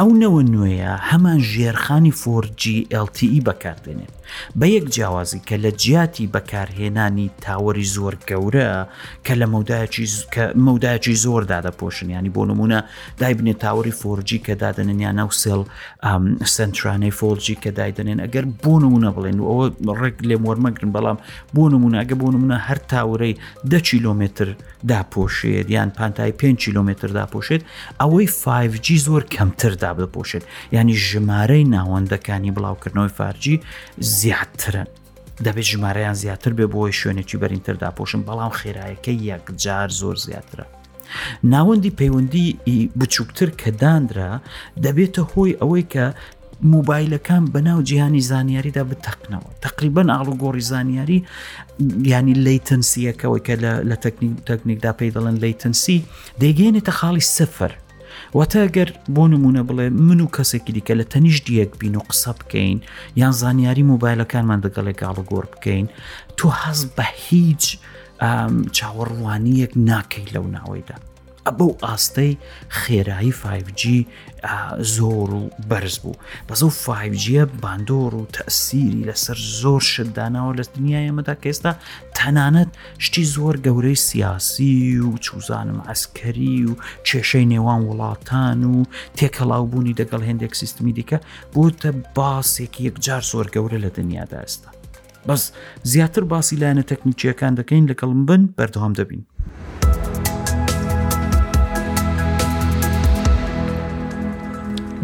ئەو 0.00 0.10
نەوە 0.22 0.40
نوێیە 0.54 0.92
هەمان 1.10 1.40
ژێرخانی 1.52 2.12
فۆرجی 2.20 2.78
LTE 3.06 3.38
بەکاردێنێت 3.48 4.14
بە 4.58 4.66
یەک 4.76 4.86
جیاوازی 4.94 5.40
کە 5.48 5.54
لە 5.64 5.70
جیاتی 5.82 6.26
بەکارهێنانی 6.34 7.28
تاوەری 7.44 7.86
زۆر 7.96 8.14
گەورە 8.28 8.68
کە 9.26 9.34
لە 9.40 9.46
مەودایکی 10.66 11.14
زۆر 11.24 11.42
دادەپۆشن 11.52 12.06
ینی 12.16 12.30
بۆ 12.36 12.42
نمونە 12.50 12.78
دایبنێت 13.22 13.58
تاوەری 13.64 13.94
فۆرجی 14.00 14.38
کە 14.46 14.52
دادنن 14.62 15.00
یان 15.06 15.16
ناوسێڵ 15.20 15.60
سنترانەی 16.56 17.14
فۆلجی 17.18 17.56
کە 17.62 17.70
دایدنێن 17.78 18.20
ئەگەر 18.24 18.44
بۆ 18.64 18.72
نمونە 18.82 19.10
بڵێن 19.16 19.38
و 19.40 19.44
ئەوە 19.50 19.66
ڕێک 20.00 20.16
لێ 20.28 20.36
مۆرمەگرن 20.44 20.90
بەڵام 20.96 21.18
بۆ 21.56 21.62
نمونە 21.72 21.96
ئەگە 22.02 22.16
بۆ 22.22 22.28
نمونە 22.34 22.56
هەر 22.66 22.78
تاورەی 22.92 23.34
ده 23.70 23.78
کیلومتر 23.90 24.46
داپۆشێت 24.90 25.66
یان 25.76 25.90
پانتای 25.98 26.32
5 26.40 26.56
کیلومتر 26.64 27.08
داپۆشێت 27.18 27.62
ئەوەی 28.02 28.28
5G 28.44 28.86
زۆر 29.06 29.22
کەمتر 29.34 29.74
تا 29.86 29.92
بدەپۆشێت 29.98 30.44
ینی 30.78 30.94
ژمارەی 31.08 31.64
ناوەندەکانی 31.76 32.52
بڵاوکردنەوەی 32.56 33.12
فارجی 33.18 33.54
زیاترن. 34.18 34.86
دەبێت 35.44 35.66
ژمارەیان 35.72 36.16
زیاتر 36.22 36.52
بێ 36.58 36.66
بۆی 36.74 36.92
شوێنێکی 37.00 37.36
بەرینتر 37.42 37.74
داپۆشن 37.82 38.20
بەڵام 38.28 38.52
خێرایەکە 38.60 39.12
یەکجار 39.30 39.88
زۆر 40.00 40.16
زیاترە. 40.26 40.66
ناوەندی 41.52 41.92
پەیوەندی 42.00 42.46
بچووکتر 43.00 43.48
کە 43.60 43.68
دانرا 43.82 44.32
دەبێتە 44.84 45.22
هۆی 45.32 45.52
ئەوەی 45.60 45.86
کە 45.92 46.04
موبایلەکان 46.74 47.42
بەناو 47.54 47.80
جیهانی 47.88 48.20
زانیاریدا 48.30 48.82
بتەقنەوە 48.90 49.50
تقریبان 49.66 50.08
ئاڵوگۆڕی 50.14 50.64
زانیاری 50.72 51.18
ینی 52.12 52.34
لەیتەنسیەکەەوەی 52.46 53.42
کە 53.46 53.54
لە 53.90 53.96
تەکنیک 54.04 54.34
تەکنیکدا 54.48 54.92
پێی 54.98 55.10
دەڵێن 55.16 55.36
لەیتەنسی 55.44 55.98
دەیگەێنێتە 56.42 56.92
خاڵی 56.98 57.24
سفر 57.36 57.72
واتە 58.38 58.62
گەر 58.76 58.90
بۆ 59.14 59.24
نمونە 59.32 59.62
بڵێ 59.68 59.86
من 60.06 60.20
و 60.24 60.28
کەسێکی 60.36 60.72
دیکە 60.76 60.94
لە 61.00 61.04
تەنیش 61.12 61.38
دیەک 61.46 61.70
بین 61.80 61.94
و 61.96 62.02
قسە 62.10 62.32
بکەین 62.38 62.78
یان 63.20 63.32
زانیاری 63.40 63.88
مۆبایلەکانمان 63.92 64.58
دەگەڵێک 64.66 65.00
ئاڵگۆڕ 65.06 65.44
بکەین 65.54 65.86
تۆ 66.38 66.46
حەز 66.60 66.80
بە 66.96 67.04
هیچ 67.28 67.64
چاوەڕوانیەک 68.76 69.72
ناکەی 69.88 70.26
لەو 70.34 70.46
ناوەیدا. 70.56 70.96
بەو 71.58 71.70
ئاستەی 71.84 72.32
خێرایی 72.80 73.32
5G 73.42 73.82
زۆر 74.96 75.30
و 75.34 75.50
بەرز 75.68 75.98
بوو 76.02 76.14
بەزە 76.48 76.62
و 76.62 76.70
5G 76.86 77.28
باندۆر 77.62 78.12
و 78.20 78.26
تەسیری 78.36 78.98
لەسەر 79.12 79.38
زۆر 79.62 79.82
شداناوە 79.94 80.52
لە 80.58 80.64
دنیای 80.76 81.08
ئەمەدا 81.08 81.34
کە 81.42 81.46
ئێستا 81.50 81.72
تەنانەت 82.18 82.68
شتی 83.04 83.24
زۆر 83.34 83.56
گەورەی 83.66 83.94
سیاسی 84.08 84.98
و 84.98 85.18
چوزانم 85.24 85.80
ئەسکەری 85.88 86.58
و 86.68 86.72
کێشەی 87.06 87.46
نێوان 87.52 87.80
وڵاتان 87.88 88.60
و 88.72 88.82
تێکەڵاوبوونی 89.18 89.96
دەگەڵ 90.00 90.22
هێندێک 90.28 90.54
سیستمی 90.60 90.92
دیکە 90.98 91.18
بۆتە 91.54 91.90
باسێکی 92.16 92.82
یەکجار 92.88 93.22
زۆر 93.32 93.46
گەورە 93.54 93.78
لە 93.84 93.90
دنیادا 93.98 94.38
ئێستا 94.42 94.68
بەس 95.28 95.42
زیاتر 95.92 96.24
باسی 96.32 96.56
لایەنە 96.60 96.84
تەکنیکیەکان 96.90 97.52
دەکەین 97.60 97.88
لەگەڵم 97.90 98.20
بن 98.28 98.42
بەردەوام 98.58 98.92
دەبین 98.98 99.24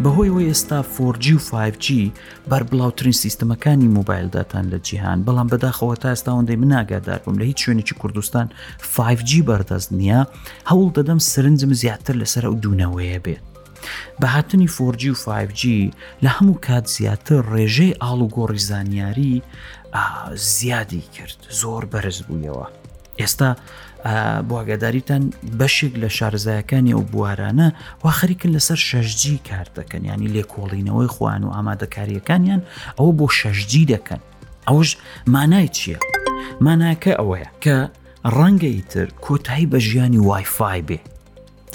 بەهۆی 0.03 0.29
ئەوی 0.33 0.49
ئێستا 0.51 0.79
4G 0.97 1.25
و 1.31 1.39
5G 1.51 1.87
بەر 2.51 2.63
بڵاوترین 2.71 3.15
سیستمەکانی 3.23 3.93
مۆبایلداتان 3.97 4.65
لە 4.73 4.77
جیهان 4.87 5.19
بەڵام 5.25 5.47
بەداخەوە 5.53 5.95
تا 6.01 6.07
ئێستا 6.13 6.31
هەندەی 6.37 6.57
مناگادار 6.61 7.19
بووم 7.25 7.37
لە 7.39 7.41
هیچ 7.43 7.59
شوێنێکی 7.63 7.95
کوردستان 8.01 8.47
5G 8.95 9.31
بەردەست 9.49 9.89
نییە 9.99 10.21
هەوڵ 10.69 10.87
دەدەم 10.97 11.19
سرنجم 11.29 11.71
زیاتر 11.81 12.15
لەسەر 12.21 12.43
ئەو 12.47 12.53
دوونەوەیە 12.63 13.19
بێت 13.25 13.43
بە 14.21 14.27
هاتنی 14.35 14.67
4G 14.77 15.03
و 15.13 15.15
5G 15.25 15.63
لە 16.23 16.29
هەموو 16.37 16.59
کات 16.67 16.85
زیاتر 16.97 17.41
ڕێژەی 17.53 17.97
ئاڵوگۆڕی 18.01 18.59
زانیاری 18.69 19.41
زیادی 20.35 21.01
کرد 21.15 21.37
زۆر 21.61 21.83
بەرز 21.91 22.17
بوویەوە 22.27 22.67
ئێستا 23.21 23.51
بۆگەداریتان 24.51 25.23
بەشێک 25.59 25.93
لە 26.03 26.09
شارزایەکانی 26.17 26.93
ئەو 26.95 27.03
بوارانە 27.13 27.67
وا 28.03 28.11
خەریکن 28.19 28.51
لەسەر 28.57 28.79
شەشجی 28.89 29.37
کار 29.49 29.67
دەکەن 29.77 30.01
ینی 30.09 30.29
لێکۆڵینەوەی 30.35 31.09
خوان 31.15 31.41
و 31.43 31.53
ئامادەکاریەکانیان 31.55 32.61
ئەوە 32.97 33.11
بۆ 33.19 33.27
شەشجی 33.39 33.85
دەکەن 33.93 34.21
ئەوش 34.67 34.89
مانای 35.35 35.67
چییە؟ 35.77 35.99
ماناکە 36.65 37.13
ئەوەیە 37.19 37.49
کە 37.63 37.77
ڕەنگەی 38.37 38.79
تر 38.91 39.07
کۆتایی 39.25 39.69
بە 39.71 39.77
ژیانی 39.87 40.19
وایفای 40.29 40.81
بێ 40.87 40.99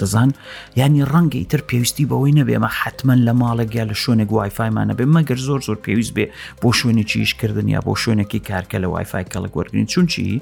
دەزان 0.01 0.29
ینی 0.81 1.03
ڕەنگەی 1.13 1.45
تر 1.51 1.61
پێویستی 1.69 2.09
بەوەی 2.11 2.33
نەبێمە 2.39 2.69
حتمما 2.81 3.15
لە 3.27 3.33
ماڵێک 3.41 3.69
یا 3.79 3.83
لە 3.89 3.95
شوێنێک 4.03 4.29
وایفایمانە 4.37 4.93
بێ 4.97 5.05
مەگەر 5.15 5.39
زۆر 5.47 5.59
زۆر 5.67 5.77
پێویست 5.85 6.13
بێ 6.17 6.25
بۆ 6.61 6.69
شوێنێکی 6.79 7.17
ئیشکردن 7.23 7.67
یا 7.75 7.79
بۆ 7.85 7.93
شوێنێکی 8.01 8.39
کارکە 8.49 8.77
لە 8.83 8.87
وایفای 8.93 9.25
کەڵک 9.31 9.53
وەرگین 9.57 9.85
چونچی 9.91 10.41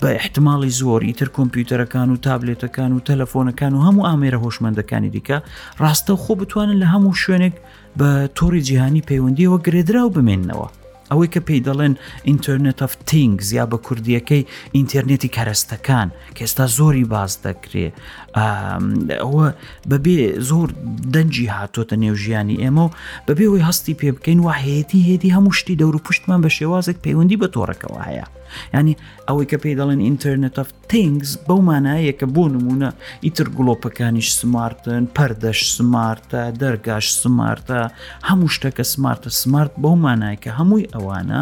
بە 0.00 0.08
احتماڵی 0.22 0.72
زۆری 0.80 1.12
تر 1.18 1.28
کۆمپیوتەرەکان 1.36 2.08
و 2.10 2.20
تابلێتەکان 2.26 2.90
و 2.92 3.04
تەلەفۆنەکان 3.08 3.72
و 3.74 3.84
هەموو 3.86 4.06
ئامێرە 4.08 4.38
هۆشمەندەکانی 4.44 5.10
دیکە 5.14 5.38
ڕاستە 5.82 6.12
خۆ 6.22 6.30
بتوانن 6.40 6.76
لە 6.82 6.86
هەموو 6.92 7.18
شوێنێک 7.22 7.54
بە 7.98 8.08
تۆری 8.36 8.62
جیهانی 8.68 9.06
پەیوەندیەوە 9.08 9.56
گرێدرا 9.66 10.00
و 10.04 10.14
بمێننەوە 10.16 10.68
ئەوەی 11.10 11.28
کە 11.34 11.40
پێی 11.46 11.64
دەڵێن 11.68 11.94
ئینتەرنێت 12.28 12.78
ئەف 12.84 12.92
تینگ 13.10 13.36
زیا 13.50 13.64
بە 13.72 13.78
کوردیەکەی 13.86 14.44
ئینتەرنێتی 14.76 15.34
کەرەستەکان 15.36 16.08
کێستا 16.36 16.64
زۆری 16.78 17.04
باز 17.14 17.32
دەکرێ 17.46 17.88
ئەوە 19.22 19.46
بەبێ 19.90 20.16
زۆر 20.48 20.68
دەنجی 21.14 21.48
هاتۆتە 21.56 21.94
نێوژیانی 22.02 22.60
ئێمە 22.62 22.84
و 22.86 22.94
بەبێ 23.28 23.44
ئەوی 23.48 23.64
هەستی 23.68 23.94
پێ 24.00 24.08
بکەین 24.16 24.40
و 24.42 24.48
هەیەی 24.62 25.02
هێدی 25.08 25.34
هەموو 25.36 25.56
شتی 25.58 25.76
دەور 25.80 25.94
و 25.96 26.04
پشتمان 26.06 26.40
بە 26.44 26.50
شێوازێک 26.58 26.96
پەیوەندی 27.04 27.40
بە 27.42 27.48
تۆڕەکەەوە 27.54 28.00
هەیە. 28.08 28.26
ینی 28.78 28.94
ئەوەی 29.28 29.46
کە 29.50 29.56
پێی 29.62 29.76
دەڵێن 29.80 30.00
ئینتەرنێت 30.06 30.56
ئەف 30.60 30.70
تینگز 30.90 31.30
بەو 31.48 31.60
مانایە 31.68 32.14
کە 32.20 32.26
بۆ 32.34 32.44
نمونە 32.54 32.90
ئیتر 33.24 33.46
گلۆپەکانیش 33.56 34.28
سمارتن 34.40 35.02
پەردەش 35.16 35.60
سمارتە 35.76 36.42
دەرگاش 36.60 37.06
سمارتە 37.22 37.80
هەموو 38.28 38.52
شتەکە 38.54 38.84
سمارتە 38.92 39.30
سمارت 39.42 39.72
بەو 39.82 39.94
مانای 40.04 40.38
کە 40.44 40.50
هەمووی 40.58 40.90
ئەوانە 40.94 41.40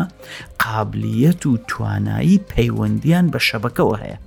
قابلیت 0.62 1.42
و 1.46 1.50
توانایی 1.70 2.42
پەیوەندیان 2.52 3.26
بە 3.32 3.38
شەبەکەەوە 3.48 3.96
هەیە 4.04 4.18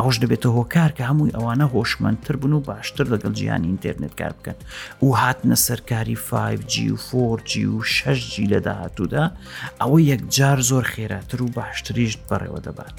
ئەوش 0.00 0.16
دەبێتە 0.22 0.48
هۆکار 0.56 0.90
کە 0.96 1.02
هەمووی 1.10 1.34
ئەوانە 1.36 1.66
هۆشمەندتر 1.74 2.34
بن 2.42 2.52
و 2.54 2.64
باشتر 2.68 3.06
لەگەڵ 3.12 3.32
گییانی 3.38 3.68
ئینتەرنێت 3.70 4.14
کار 4.20 4.32
بکەن 4.38 4.58
و 5.04 5.08
هاتنە 5.22 5.56
سەرکاری 5.66 6.16
5G 6.28 6.74
و 6.94 6.96
4G 7.34 7.52
و 7.74 7.78
6G 7.96 8.32
لە 8.52 8.60
داهاتوودا 8.66 9.24
ئەوە 9.80 9.98
یەکجار 10.10 10.58
زۆر 10.70 10.84
خێراتر 10.94 11.38
و 11.42 11.52
باشتریشت 11.58 12.20
بەڕێوە 12.28 12.60
دەبات. 12.66 12.96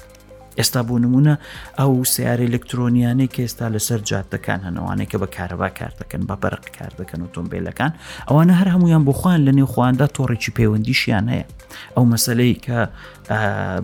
ئێستا 0.60 0.80
بۆ 0.88 0.94
نمونە 1.04 1.34
ئەو 1.80 1.92
سیارە 2.12 2.44
ئلکترۆنیانەی 2.48 3.28
کە 3.34 3.40
ئێستا 3.46 3.66
لەسەر 3.74 4.00
جاتەکان 4.10 4.60
هەنەوانەیە 4.66 5.06
کە 5.10 5.16
بە 5.22 5.28
کارەبا 5.36 5.68
کار 5.78 5.92
دەکەن 6.00 6.22
بە 6.28 6.36
بەرق 6.42 6.64
کار 6.78 6.92
دەکەن 7.00 7.20
ئۆتۆمبیلەکان 7.24 7.92
ئەوانە 8.28 8.54
هەر 8.60 8.68
هەمویان 8.74 9.02
بخواان 9.10 9.40
لە 9.46 9.52
نێوخوااندا 9.58 10.06
تۆڕێکی 10.16 10.50
پەیوەندیشیان 10.58 11.26
هەیە 11.32 11.46
ئەو 11.96 12.04
مەسلەی 12.12 12.54
کە 12.66 12.78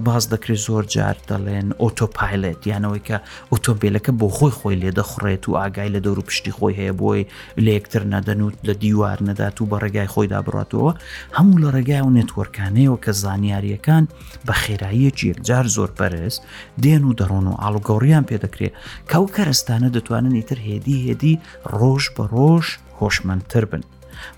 باز 0.07 0.25
دەکرێت 0.33 0.61
زۆر 0.67 0.85
جار 0.95 1.17
دەڵێن 1.31 1.69
ئۆتۆپایلێت 1.83 2.61
یانەوەی 2.71 3.02
کە 3.09 3.17
ئۆتۆمبیلەکە 3.52 4.12
بۆ 4.21 4.29
خۆی 4.37 4.52
خۆی 4.59 4.76
لێ 4.83 4.91
دەخڕێت 5.00 5.45
و 5.49 5.52
ئاگای 5.61 5.91
لە 5.95 6.00
دەور 6.05 6.19
و 6.21 6.26
پشتی 6.29 6.52
خۆی 6.59 6.75
هەیە 6.81 6.95
بۆی 7.00 7.23
لەکتر 7.67 8.02
نەدەنوت 8.14 8.57
لە 8.69 8.73
دیوار 8.83 9.19
نەدات 9.29 9.57
و 9.61 9.69
بە 9.71 9.76
ڕێگای 9.83 10.11
خۆیدا 10.14 10.41
بڕاتەوە 10.47 10.93
هەموو 11.38 11.59
لە 11.64 11.69
ڕێگای 11.75 12.02
و 12.07 12.14
نێتوەرکانەیەوە 12.19 12.99
کە 13.05 13.12
زانیاریەکان 13.23 14.05
بە 14.47 14.55
خێراییەکی 14.62 15.29
یەکجار 15.31 15.67
زۆر 15.76 15.91
پەرست 15.99 16.43
دێن 16.85 17.02
و 17.09 17.12
دەڕۆن 17.19 17.47
و 17.49 17.59
ئاڵوگەڕیان 17.62 18.25
پێدەکرێت 18.31 18.75
کەو 19.11 19.25
کەرستانە 19.35 19.88
دەتوانن 19.97 20.35
ئیتر 20.38 20.59
هێدی 20.69 21.02
هێدی 21.07 21.35
ڕۆژ 21.78 22.04
بە 22.14 22.25
ڕۆژ 22.35 22.66
هۆشمەندتر 23.00 23.64
بن 23.71 23.83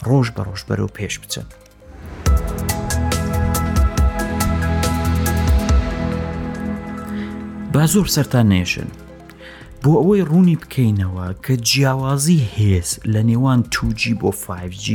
ڕۆژ 0.09 0.27
بە 0.35 0.43
ڕۆژ 0.47 0.61
بەرەو 0.69 0.95
پێش 0.97 1.15
بچن. 1.23 1.47
با 7.73 7.85
زۆر 7.93 8.07
سەران 8.15 8.47
نێشن 8.55 8.89
بۆ 9.87 9.91
ئەوەی 10.01 10.25
ڕوونی 10.31 10.57
بکەینەوە 10.63 11.27
کە 11.45 11.55
جیاوازی 11.71 12.41
هێز 12.57 12.89
لە 13.13 13.21
نێوان 13.31 13.61
2G 13.75 14.03
بۆ 14.21 14.31
5G 14.45 14.87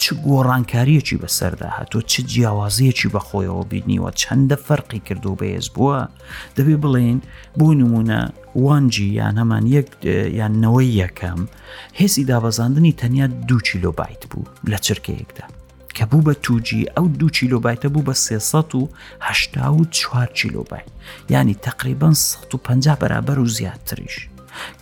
چ 0.00 0.04
گۆڕانکاریەکی 0.26 1.20
بەسەردا 1.22 1.68
هاتۆ 1.76 1.98
چ 2.10 2.14
جیاوازیەکی 2.32 3.12
بەخۆیەوە 3.14 3.64
بینیوە 3.70 4.10
چەندە 4.22 4.56
فەرقی 4.66 5.00
کردو 5.06 5.36
بەهێز 5.40 5.66
بووە 5.74 5.98
دەبێ 6.56 6.76
بڵێن 6.84 7.18
بۆ 7.58 7.68
نمونە 7.80 8.20
وانجی 8.64 9.08
یان 9.20 9.34
هەمان 9.40 9.64
یەک 9.76 9.88
یان 10.38 10.52
نەوەی 10.64 10.96
یەکەم 11.02 11.40
هێزی 12.00 12.24
دابەزاندنی 12.30 12.92
تەنیا 13.00 13.26
دو 13.48 13.56
کیلۆبایت 13.68 14.22
بوو 14.30 14.48
لە 14.70 14.78
چرکەیەکدا 14.86 15.44
کە 15.96 16.04
بوو 16.10 16.22
بە 16.28 16.34
توجی 16.44 16.86
ئەو 16.98 17.06
دو 17.20 17.28
چیلۆبایتە 17.36 17.86
بوو 17.94 18.02
بە 18.08 18.14
سێسە 18.24 18.62
و 18.74 18.82
هشتا 19.26 19.74
و 19.74 19.84
چوار 19.98 20.26
چیلۆبای 20.38 20.82
ینی 21.32 21.54
تقریبان 21.54 22.14
150 22.14 22.96
بەرابەر 23.00 23.38
و 23.38 23.46
زیاتریش 23.46 24.28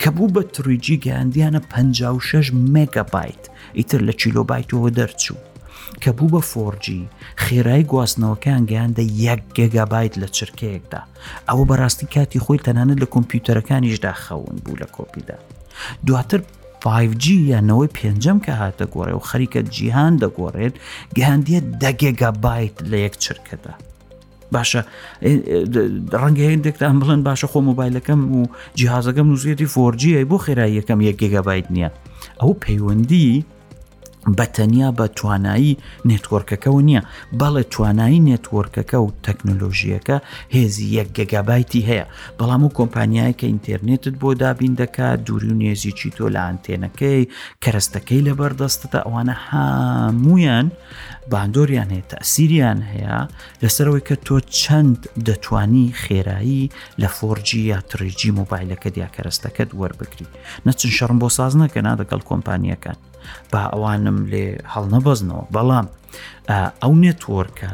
کە 0.00 0.08
بوو 0.16 0.28
بە 0.34 0.42
ترویجی 0.52 1.00
گەیاندیانە 1.04 1.60
56 1.70 2.52
مگابایت 2.54 3.42
ئیتر 3.76 4.00
لە 4.10 4.14
چیلۆبایتەوە 4.20 4.90
دەرچوو 4.98 5.36
کە 6.02 6.08
بوو 6.16 6.32
بە 6.34 6.42
فۆرجی 6.50 7.08
خێرای 7.44 7.84
گواستنەوەکەیان 7.90 8.66
گەیاندە 8.70 9.02
یەک 9.26 9.42
گەگابایت 9.56 10.14
لە 10.22 10.26
چرکەیەکدا 10.28 11.02
ئەوە 11.48 11.64
بەڕاستی 11.70 12.06
کاتی 12.14 12.40
خۆی 12.44 12.58
تەنانەت 12.66 12.98
لە 13.02 13.06
کۆمپیوتەرەکانیشدا 13.14 14.12
خەون 14.24 14.56
بوو 14.64 14.76
لە 14.82 14.86
کۆپیدا 14.96 15.38
دواتر 16.06 16.40
5G 16.86 17.26
یانەوەی 17.50 17.88
پێنجەم 17.98 18.38
کە 18.46 18.52
هاتە 18.60 18.84
گۆڕێ 18.94 19.14
و 19.16 19.26
خەریکە 19.28 19.60
جیهان 19.74 20.12
دەگۆڕێت 20.22 20.74
گەهندیە 21.16 21.60
دەگێگە 21.82 22.30
بایت 22.44 22.74
لە 22.90 22.96
یەک 23.04 23.14
چرکەدا 23.22 23.74
باشە 24.54 24.80
ڕەنگە 26.20 26.44
هندێکدا 26.54 26.84
ئەم 26.88 26.98
بڵێن 27.02 27.20
باشە 27.26 27.46
خۆ 27.52 27.58
مۆبایلەکەم 27.68 28.20
و 28.36 28.40
جیهازەکەم 28.78 29.26
نووسێتی 29.32 29.70
فۆرجی 29.74 30.24
بۆ 30.30 30.36
خێرایی 30.44 30.76
یەکەم 30.80 31.00
یەکێگە 31.08 31.40
بایت 31.48 31.66
نییە 31.76 31.90
ئەو 32.40 32.52
پەیوەندی 32.64 33.30
بەتەنیا 34.38 34.88
بە 34.98 35.06
توانایی 35.16 35.78
نێتوەرکەکەەوە 36.10 36.80
نییە 36.88 37.02
بەڵێ 37.40 37.62
توانایی 37.72 38.20
نێتوەرکەکە 38.30 38.94
و 38.94 39.06
تەکنۆلۆژیەکە 39.26 40.16
هێزی 40.54 40.86
یەک 40.96 41.08
گەگابایتی 41.18 41.82
هەیە 41.90 42.04
بەڵام 42.38 42.62
و 42.64 42.74
کۆمپانیای 42.78 43.34
کە 43.38 43.44
ئینتەرنێتت 43.52 44.14
بۆ 44.22 44.30
دابین 44.42 44.74
دەکات 44.82 45.18
دووری 45.26 45.50
و 45.52 45.58
نێزیی 45.62 45.94
تۆ 46.16 46.26
لە 46.34 46.40
ئانتێنەکەی 46.46 47.22
کەرەستەکەی 47.64 48.24
لە 48.28 48.32
بەردەستتە 48.40 48.98
ئەوانە 49.06 49.36
هەمویان 49.48 50.66
باندۆریان 51.32 51.88
هەیە 51.94 52.04
تەسیریان 52.12 52.78
هەیە 52.92 53.18
لەسەرەوەی 53.62 54.06
کە 54.08 54.16
تۆ 54.26 54.36
چەند 54.60 55.00
دەتانی 55.28 55.86
خێرایی 56.02 56.70
لە 57.00 57.08
فۆرجی 57.16 57.60
یا 57.72 57.78
ترجی 57.90 58.30
مۆبایلەکە 58.38 58.88
دیاکەرستەکەت 58.96 59.70
وەربگری 59.80 60.26
نەچن 60.66 60.90
شەڕم 60.96 61.18
بۆ 61.22 61.28
ساز 61.38 61.52
نەکەنا 61.62 61.92
دەگەڵ 62.00 62.20
کۆمپانیەکان 62.30 62.96
با 63.52 63.60
ئەوانم 63.72 64.18
لێ 64.32 64.46
هەڵنەبەزنەوە 64.72 65.44
بەڵام 65.54 65.86
ئەو 66.82 66.92
نێتوەرکە 67.02 67.70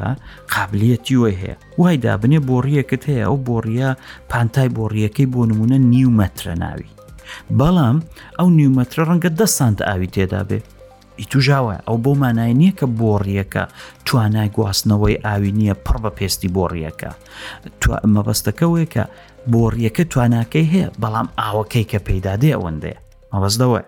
قابلیەتی 0.55 1.15
وی 1.21 1.33
هەیە 1.41 1.55
وای 1.79 1.95
دابنێ 2.05 2.39
بۆڕیەکەت 2.49 3.03
هەیە 3.09 3.23
ئەو 3.27 3.35
بۆڕیە 3.47 3.89
پانتای 4.31 4.69
بۆڕیەکەی 4.77 5.31
بۆ 5.33 5.41
نمونە 5.49 5.77
نیومەترە 5.93 6.55
ناوی 6.63 6.89
بەڵام 7.59 7.97
ئەو 8.37 8.47
نیومەترە 8.57 9.03
ڕەنگە 9.09 9.29
دە 9.39 9.45
سانت 9.57 9.79
ئاوی 9.87 10.11
تێدا 10.15 10.41
بێ 10.49 10.59
ئیتوژاوە 11.19 11.75
ئەو 11.87 11.95
بۆ 12.03 12.11
مانای 12.21 12.53
نییە 12.59 12.73
کە 12.79 12.87
بۆڕیەکە 12.99 13.63
توانای 14.07 14.49
گواستنەوەی 14.57 15.21
ئاوی 15.25 15.51
نییە 15.59 15.75
پڕ 15.85 15.97
بە 16.03 16.11
پێستی 16.17 16.49
بۆڕیەکە 16.55 17.11
مەبەستەکەوەیە 18.15 18.87
کە 18.93 19.03
بۆڕیەکە 19.53 20.03
تواناکەی 20.11 20.65
هەیە 20.73 20.87
بەڵام 21.01 21.27
ئاوەکەی 21.39 21.85
کە 21.91 21.99
پەیدا 22.07 22.33
دێ 22.41 22.51
ئەوەندەیە 22.55 22.97
مەبەستەوەە 23.33 23.81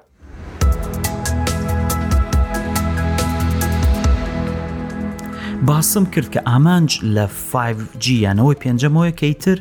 باسم 5.66 6.06
کرد 6.06 6.28
کە 6.34 6.40
ئامانج 6.48 6.98
لە 7.16 7.26
5G 7.52 8.06
یانەوەی 8.08 8.58
پێنجەمەوەی 8.64 9.16
کەیتر 9.22 9.58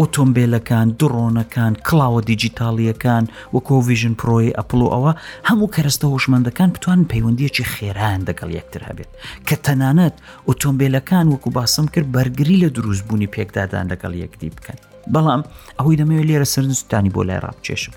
ئۆتۆمبیلەکان 0.00 0.88
دڕۆنەکان 1.00 1.74
کلاوە 1.88 2.20
دیجیتالیەکان 2.30 3.24
وەکۆڤژن 3.54 4.14
پرۆی 4.20 4.54
ئەپلو 4.58 4.86
ئەوە 4.94 5.12
هەموو 5.48 5.70
کەرستە 5.76 6.06
هوشمەندەکان 6.12 6.70
بتوان 6.74 7.00
پەیوەندیەکی 7.12 7.64
خێران 7.74 8.20
دەگەڵ 8.28 8.50
یەکتر 8.58 8.82
هەبێت 8.88 9.10
کە 9.48 9.56
تەنانەت 9.64 10.14
ئۆتۆمبیلەکان 10.48 11.26
وەکو 11.32 11.50
باسم 11.50 11.86
کرد 11.94 12.08
بەرگری 12.14 12.60
لە 12.62 12.68
دروستبوونی 12.76 13.32
پێکدادان 13.34 13.86
لەگەڵ 13.92 14.12
یەکتی 14.22 14.48
بکەن 14.56 14.78
بەڵام 15.12 15.42
ئەوەی 15.78 15.98
دەمەوێت 16.00 16.26
لێرە 16.28 16.48
سرنجستانی 16.54 17.10
بۆ 17.14 17.22
لای 17.28 17.40
ڕابچێشم. 17.44 17.94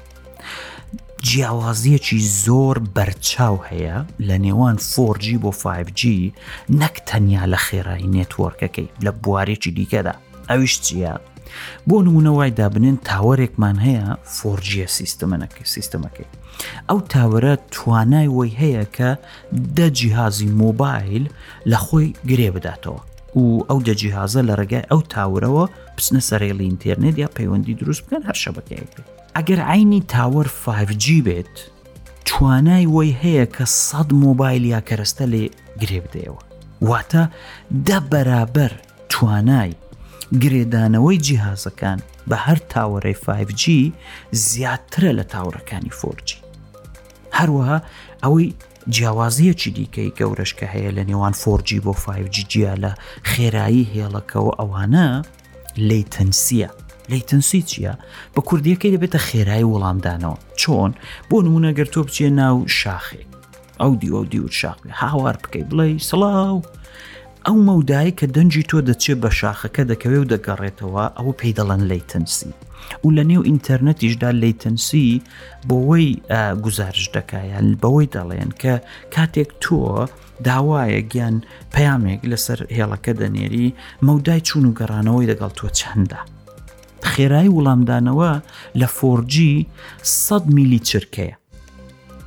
جیاوازیەکی 1.31 2.19
زۆر 2.45 2.77
بەرچاو 2.95 3.57
هەیە 3.71 3.97
لە 4.27 4.37
نێوان 4.45 4.77
4G 4.95 5.27
بۆ 5.43 5.51
5G 5.63 6.01
نەک 6.79 6.95
تەنیا 7.09 7.43
لە 7.55 7.57
خێرایی 7.67 8.11
نێتوەرکەکەی 8.17 8.87
لە 9.05 9.11
بوارێکی 9.23 9.71
دیکەدا 9.77 10.13
ئەویش 10.49 10.75
چیە؟ 10.85 11.13
بۆ 11.87 11.95
نمونەوەی 12.07 12.55
دابنێن 12.59 12.97
تاوەرێکمان 13.09 13.77
هەیە 13.85 14.07
فۆرجیە 14.35 14.87
سیستمەکە 14.97 15.63
سیستمەکەی 15.75 16.25
ئەو 16.89 16.99
تاوەرە 17.13 17.53
توانای 17.75 18.27
وی 18.37 18.51
هەیە 18.61 18.85
کە 18.95 19.09
دەجیهازی 19.77 20.49
مۆبایل 20.61 21.25
لە 21.71 21.77
خۆی 21.85 22.09
گرێ 22.29 22.49
بداتەوە 22.55 23.01
و 23.39 23.43
ئەو 23.69 23.79
دەجیهازە 23.87 24.41
لە 24.47 24.53
ڕێگای 24.59 24.87
ئەو 24.91 25.01
تاورەوە 25.13 25.65
بچنە 25.95 26.21
سەرێڵی 26.29 26.65
ئینتەرنێت 26.67 27.15
یا 27.23 27.27
پەیوەندی 27.37 27.77
دروست 27.79 28.01
بکەن 28.05 28.23
هەر 28.29 28.37
شەبەکەیەکەی 28.43 29.21
ئەگەر 29.37 29.59
عینی 29.71 30.01
تاوەەر 30.09 30.47
5G 30.65 31.05
بێت 31.27 31.55
توانای 32.25 32.85
وی 32.95 33.11
هەیە 33.23 33.45
کە 33.55 33.65
سەد 33.87 34.09
مۆبایل 34.23 34.63
یا 34.73 34.81
کەرەستە 34.89 35.25
لێ 35.33 35.43
گرێبدەیەوە 35.81 36.41
واتە 36.89 37.23
دە 37.87 37.97
بەرابەر 38.11 38.71
توانای 39.11 39.71
گرێدانەوەی 40.41 41.19
جیهازەکان 41.27 41.99
بە 42.29 42.35
هەر 42.45 42.59
تاوەڕێ 42.71 43.13
5G 43.25 43.63
زیاترە 44.51 45.11
لە 45.19 45.23
تاوڕەکانی 45.33 45.93
فۆرجی 45.99 46.39
هەروەها 47.37 47.79
ئەوەی 48.23 48.49
جیاوازیەکی 48.95 49.69
دیکەی 49.77 50.13
گەورشکە 50.19 50.67
هەیە 50.73 50.91
لە 50.97 51.03
نێوان 51.09 51.33
فۆرجی 51.41 51.79
بۆ 51.85 51.93
5G 52.05 52.35
جیا 52.51 52.73
لە 52.83 52.91
خێرایی 53.31 53.89
هێڵەکەەوە 53.93 54.51
ئەوانە 54.59 55.07
لیتەنسیە 55.89 56.69
لەیتنسی 57.11 57.61
چییە؟ 57.71 57.93
بە 58.35 58.41
کوردیەکەی 58.49 58.93
دەبێتە 58.95 59.19
خێرایی 59.27 59.67
وەڵامدانەوە 59.71 60.37
چۆن 60.61 60.91
بۆ 61.29 61.37
نمونە 61.45 61.71
گەر 61.77 61.87
تۆ 61.93 61.99
بچێ 62.07 62.29
ناو 62.41 62.55
شاخێک 62.79 63.27
ئەو 63.81 63.91
دیوە 64.01 64.21
دیوت 64.31 64.51
شاخێ 64.61 64.89
هاوار 65.01 65.35
بکەی 65.43 65.65
بڵێ 65.69 65.85
سڵاو 66.09 66.57
ئەو 67.45 67.57
مەودایی 67.67 68.17
کە 68.19 68.25
دەنجی 68.35 68.63
تۆ 68.69 68.77
دەچێت 68.87 69.19
بە 69.23 69.29
شاخەکە 69.39 69.81
دەکەوێ 69.91 70.17
و 70.19 70.29
دەگەڕێتەوە 70.33 71.05
ئەو 71.17 71.29
پێی 71.39 71.55
دەڵەن 71.57 71.81
لەیتنسی 71.91 72.51
و 73.03 73.07
لە 73.17 73.23
نێو 73.29 73.41
ئینتەرنەتیشدا 73.49 74.29
لەیتنسی 74.41 75.21
بۆەوەی 75.67 76.07
گزارش 76.65 77.05
دەکایەن 77.17 77.67
بەوەی 77.81 78.07
دەڵێن 78.15 78.51
کە 78.61 78.73
کاتێک 79.15 79.49
تۆ 79.61 79.77
داوایە 80.47 81.01
گیان 81.11 81.35
پەیامێک 81.73 82.21
لەسەر 82.31 82.59
هێڵەکە 82.77 83.11
دەنێری 83.21 83.67
مەودای 84.07 84.41
چون 84.47 84.63
و 84.65 84.75
گەڕانەوەی 84.79 85.29
دەگەڵ 85.31 85.51
تۆ 85.57 85.67
چەندە. 85.79 86.19
خێرای 87.11 87.49
وڵامدانەوە 87.57 88.31
لە 88.79 88.87
فۆرجی 88.97 89.53
100 90.03 90.47
میلی 90.55 90.81
چرکەیە 90.89 91.33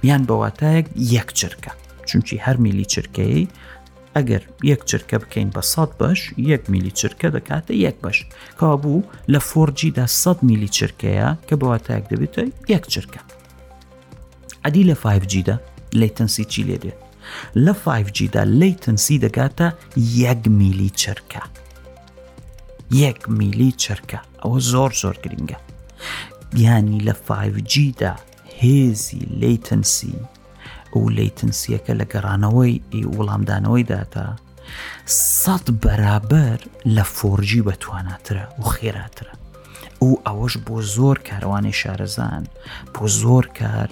یان 0.08 0.22
بەواتایەک 0.28 0.86
یەک 1.14 1.28
چرکە 1.38 1.72
چونکی 2.08 2.36
هەر 2.44 2.56
میلی 2.64 2.84
چرکەی 2.94 3.48
ئەگەر 4.16 4.42
یەک 4.72 4.80
چرکە 4.90 5.16
بکەین 5.22 5.48
بە 5.54 5.60
100 5.60 5.88
بەش 6.00 6.20
یەک 6.52 6.64
میلی 6.72 6.90
چرکە 7.00 7.28
دەکاتە 7.36 7.70
یەک 7.86 7.96
بەش 8.04 8.18
کابوو 8.60 9.02
لە 9.32 9.40
فۆرجیدا 9.50 10.06
100 10.06 10.42
میلی 10.42 10.68
چرکەیە 10.68 11.28
کە 11.48 11.54
بەواتایەک 11.60 12.04
دەبێتە 12.12 12.42
یەک 12.68 12.86
چرکە 12.92 13.20
عدی 14.64 14.84
لە 14.92 14.96
5Gدا 15.04 15.56
لیتەنسی 15.92 16.44
چی 16.52 16.62
لێ 16.68 16.78
دێت 16.84 16.98
لە 17.66 17.72
5Gدا 17.86 18.42
لیتەنسی 18.60 19.16
دەگاتە 19.24 19.68
یەک 19.98 20.42
میلی 20.58 20.90
چرکە 21.00 21.42
یەک 22.92 23.20
میلی 23.30 23.70
چرکە 23.84 24.20
ئەوە 24.46 24.60
زۆر 24.72 24.92
زۆر 25.02 25.16
گرنگە 25.24 25.58
بیانی 26.54 27.00
لە 27.08 27.14
5Gدا 27.28 28.12
هێزی 28.60 29.22
لیتەنسی 29.40 30.16
ئەو 30.92 31.02
لیتەنسیەکە 31.18 31.92
لە 32.00 32.04
گەڕانەوەی 32.12 32.82
ئی 32.94 33.02
وەڵامدانەوەی 33.16 33.84
داتا 33.92 34.28
سەد 35.42 35.66
بەرابەر 35.82 36.58
لە 36.96 37.04
فۆرجی 37.16 37.66
بەتواناترە 37.68 38.44
و 38.60 38.64
خێراترە 38.74 39.34
ئەو 40.02 40.12
ئەوەش 40.26 40.54
بۆ 40.66 40.76
زۆر 40.94 41.16
کاروانی 41.28 41.78
شارەزان 41.80 42.42
بۆ 42.94 43.04
زۆر 43.20 43.44
کار 43.60 43.88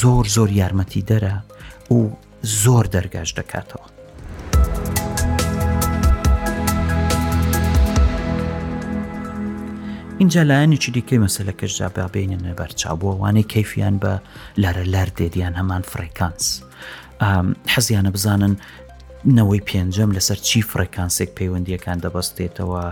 زۆر 0.00 0.24
زۆر 0.36 0.50
یارمەتی 0.60 1.02
دەرە 1.10 1.36
و 1.94 1.98
زۆر 2.62 2.84
دەرگاش 2.94 3.30
دەکاتەوە 3.38 3.86
اینجا 10.18 10.42
لایەنێکی 10.42 10.90
دیکەی 10.96 11.22
مەسلەکەشدا 11.28 11.88
بابینە 11.96 12.58
بەرچاوبووە 12.58 13.14
وانەی 13.22 13.46
کەفیان 13.52 13.94
بە 14.02 14.12
لارە 14.62 14.84
لەر 14.94 15.08
دێدیان 15.18 15.54
هەمان 15.60 15.82
فرێکانس 15.92 16.44
حەزیانە 17.76 18.10
بزانن 18.16 18.54
نەوەی 19.38 19.60
پێنجەم 19.68 20.10
لەسەر 20.16 20.38
چی 20.48 20.60
فرەکانسێک 20.70 21.30
پەیوەندیەکان 21.38 21.98
دەبەستێتەوە 22.04 22.84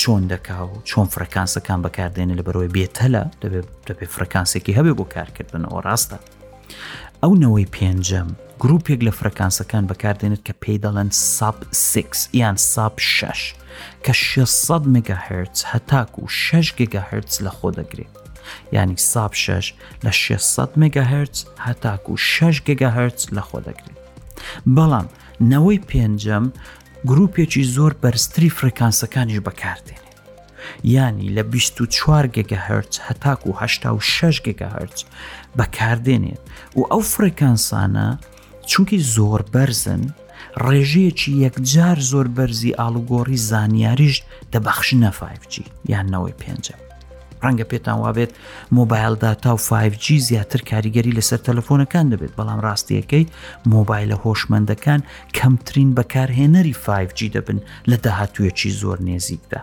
چۆن 0.00 0.22
دەکا 0.32 0.58
و 0.68 0.82
چۆن 0.88 1.06
فرەکانسەکان 1.14 1.80
بەکاردێنە 1.84 2.34
لە 2.38 2.42
بەرەوەی 2.46 2.70
بێتەلە 2.76 3.22
دەبێت 3.88 4.08
فرەکانسێکی 4.14 4.76
هەبێ 4.78 4.92
بۆ 4.98 5.04
کارکردن 5.14 5.62
ئەو 5.70 5.78
ڕاستە 5.86 6.16
ئەو 7.26 7.34
نەوەی 7.44 7.70
پێنجەم 7.76 8.28
گرروپێک 8.62 9.00
لە 9.06 9.12
فرەکانسەکان 9.18 9.84
بەکاردێنێت 9.90 10.42
کە 10.46 10.54
پێی 10.62 10.80
دەڵێن 10.84 11.10
ساب 11.34 11.56
6 11.72 12.04
یان 12.42 12.56
ساب 12.72 12.94
6 12.98 13.54
کە 14.04 14.10
600 14.10 14.86
مگاهرتز 14.94 15.60
هەتاک 15.72 16.10
و 16.18 16.28
6 16.28 16.72
گگاهرتز 16.80 17.36
لە 17.46 17.50
خۆ 17.58 17.68
دەگرێت 17.78 18.14
ینی 18.72 18.96
ساب 18.96 19.32
6 19.34 19.72
لە 20.04 20.10
600 20.12 20.70
مگاهرتز 20.76 21.40
هەتاک 21.66 22.08
و 22.10 22.16
6 22.16 22.62
گگاهرتز 22.68 23.24
لە 23.36 23.42
خۆ 23.48 23.58
دەگرێت 23.66 24.00
بەڵام 24.74 25.06
نەوەی 25.50 25.84
پێنجەم 25.88 26.46
گرروپێکی 27.08 27.64
زۆر 27.74 27.92
بەرزتری 28.02 28.50
فرەکانسەکانیش 28.58 29.40
بەکاردێنێت 29.48 30.04
ینی 30.94 31.34
لە 31.36 31.40
24 31.42 32.26
گگاهرتز 32.28 32.98
هەتاک 33.08 33.40
و 33.46 33.52
6 34.00 34.40
گگاهرتز 34.46 35.04
بەکاردێنێت 35.60 36.42
و 36.78 36.82
ئەو 36.92 37.02
فرێکانسانە 37.12 38.08
چونکی 38.70 38.98
زۆر 39.16 39.40
بەرزن 39.54 40.02
ڕێژەیەکی 40.66 41.32
یەکجار 41.44 41.98
زۆر 42.10 42.26
بەرزی 42.36 42.76
ئالوگۆڕی 42.80 43.38
زانیاریش 43.50 44.16
دەبەخشنە 44.52 45.10
5G 45.20 45.54
یاننەوەی 45.92 46.38
پێنجە 46.42 46.76
ڕەنگە 47.44 47.64
پێتان 47.70 47.98
وابێت 48.04 48.32
مۆبایلداتا 48.78 49.50
و 49.54 49.60
5G 49.68 50.06
زیاتر 50.28 50.60
کاریگەری 50.70 51.16
لەسەر 51.18 51.40
تەلەفۆنەکان 51.48 52.06
دەبێت 52.12 52.32
بەڵام 52.38 52.60
ڕاستیەکەی 52.66 53.30
مۆبایلە 53.74 54.16
هۆشمەندەکان 54.24 55.00
کەمترین 55.38 55.90
بەکارهێنەری 55.96 56.74
5G 56.86 57.20
دەبن 57.34 57.58
لە 57.90 57.96
داهاتوێکی 58.04 58.70
زۆر 58.80 58.98
نێزیکدا 59.08 59.60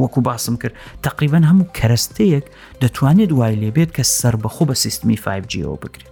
وەکو 0.00 0.20
باسم 0.28 0.56
کرد 0.62 0.74
تقریبان 1.06 1.42
هەموو 1.50 1.72
کەرستەیەک 1.76 2.44
دەتوانێت 2.82 3.28
دوای 3.32 3.56
لێبێت 3.62 3.90
کە 3.96 4.02
سربەخۆ 4.18 4.64
بە 4.68 4.74
سیستمی 4.84 5.16
5Gەوە 5.24 5.76
بکرێت. 5.82 6.10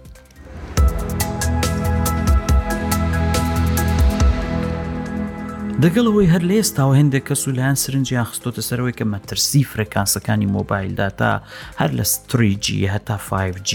دەگەڵەوەی 5.85 6.31
هەر 6.33 6.43
لە 6.49 6.55
ئێستاوە 6.59 6.95
هەندێک 6.99 7.23
کەس 7.29 7.41
و 7.47 7.51
لایەن 7.57 7.77
سرنجیان 7.83 8.27
خستۆتە 8.29 8.61
سەرەوەی 8.69 8.97
کە 8.99 9.05
مەترسی 9.13 9.61
فرەکانسەکانی 9.71 10.51
مۆبایلدا 10.55 11.07
تا 11.19 11.31
هەر 11.79 11.91
لە 11.99 12.05
ستریجی 12.13 12.89
هەتا 12.93 13.17
5G 13.29 13.71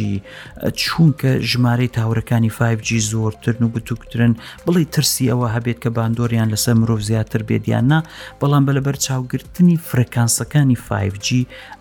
چونکە 0.83 1.31
ژمارەی 1.51 1.93
تاورەکانی 1.97 2.53
5G 2.59 2.89
زۆرترن 3.11 3.63
و 3.65 3.73
گوتوکترن 3.75 4.33
بڵی 4.67 4.85
ترسی 4.95 5.31
ئەوە 5.31 5.49
هەبێت 5.57 5.79
کە 5.85 5.91
باندۆریان 5.97 6.49
لەسەر 6.55 6.75
مرۆڤ 6.81 7.01
زیاتر 7.09 7.41
بێدیاننا 7.49 8.01
بەڵام 8.41 8.63
بەلەبەر 8.69 8.97
چاوگرتنی 9.07 9.77
فرەکانسەکانی 9.89 10.79
5G 10.89 11.29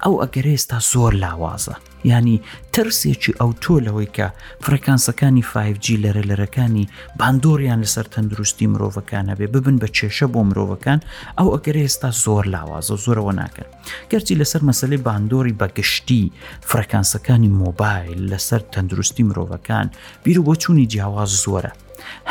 ئەو 0.03 0.13
ئەگەر 0.23 0.45
ئێستا 0.53 0.77
زۆر 0.91 1.13
لاوازە. 1.23 1.75
ینی 2.11 2.35
ترسێکی 2.77 3.33
ئەو 3.39 3.51
تۆ 3.63 3.73
لەوەی 3.85 4.09
کە 4.17 4.27
فرەکانسەکانی 4.65 5.47
5G 5.51 5.85
لەرە 6.03 6.23
لەرەکانی 6.29 6.85
باندۆریان 7.19 7.79
لەسەر 7.85 8.05
تەندروستی 8.13 8.67
مرۆڤەکانە 8.73 9.33
بێ 9.39 9.47
ببن 9.55 9.75
بە 9.81 9.87
کێشە 9.97 10.27
بۆ 10.33 10.41
مرۆڤەکان 10.49 10.99
ئەو 11.37 11.47
ئەگەر 11.55 11.75
ئێستا 11.83 12.09
زۆر 12.23 12.43
لاوازە 12.53 12.95
زۆرەوە 13.05 13.33
ناکەن 13.41 13.67
گەرچی 14.11 14.39
لەسەر 14.41 14.61
مەسلەی 14.69 15.03
باندۆری 15.07 15.57
بەگشتی 15.61 16.23
فرەکانسەکانی 16.69 17.53
مۆبایل 17.61 18.19
لەسەر 18.31 18.61
تەندروستی 18.73 19.23
مرۆڤەکان 19.29 19.87
بیر 20.23 20.37
و 20.39 20.43
بۆ 20.47 20.53
چووی 20.61 20.89
جیاواز 20.91 21.31
زۆرە 21.43 21.71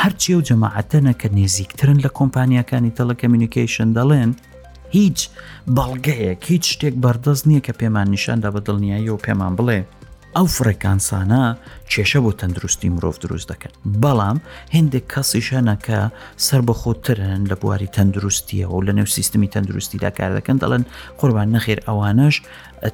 هەرچی 0.02 0.34
و 0.38 0.44
جەماعەتەنە 0.48 1.12
کە 1.20 1.28
نێزیکترن 1.36 1.98
لە 2.04 2.10
کۆمپانیەکانی 2.18 2.94
تەلەکەمیونیکیشن 2.98 3.88
دەڵێن 3.96 4.32
هیچ 4.96 5.20
بەڵگەیەک 5.76 6.40
هیچ 6.50 6.64
شتێک 6.72 6.94
بەردەست 7.04 7.44
نییە 7.48 7.60
کە 7.66 7.72
پێمان 7.80 8.08
نیشاندا 8.14 8.48
بە 8.54 8.60
دڵنیایی 8.66 9.10
و 9.14 9.22
پێمان 9.26 9.52
بڵێ 9.58 9.78
ئەو 10.36 10.46
فرەکانسانە 10.56 11.42
کێشە 11.92 12.20
بۆ 12.24 12.30
تەندروستی 12.40 12.88
مرۆڤ 12.94 13.16
دروست 13.24 13.46
دەکەن 13.52 13.72
بەڵام 14.02 14.38
هندێک 14.76 15.04
کەسیشەنە 15.12 15.74
کە 15.86 16.00
سەر 16.46 16.60
بەخۆترن 16.68 17.40
لە 17.50 17.56
بواری 17.62 17.92
تەندروستیە 17.96 18.66
و 18.70 18.84
لە 18.86 18.92
نێو 18.98 19.08
سیستمی 19.16 19.52
تەندروستیدا 19.54 20.10
کار 20.18 20.30
دەکەن 20.38 20.56
دەڵێن 20.62 20.84
قوربان 21.20 21.48
نەخێر 21.54 21.78
ئەوانش 21.88 22.36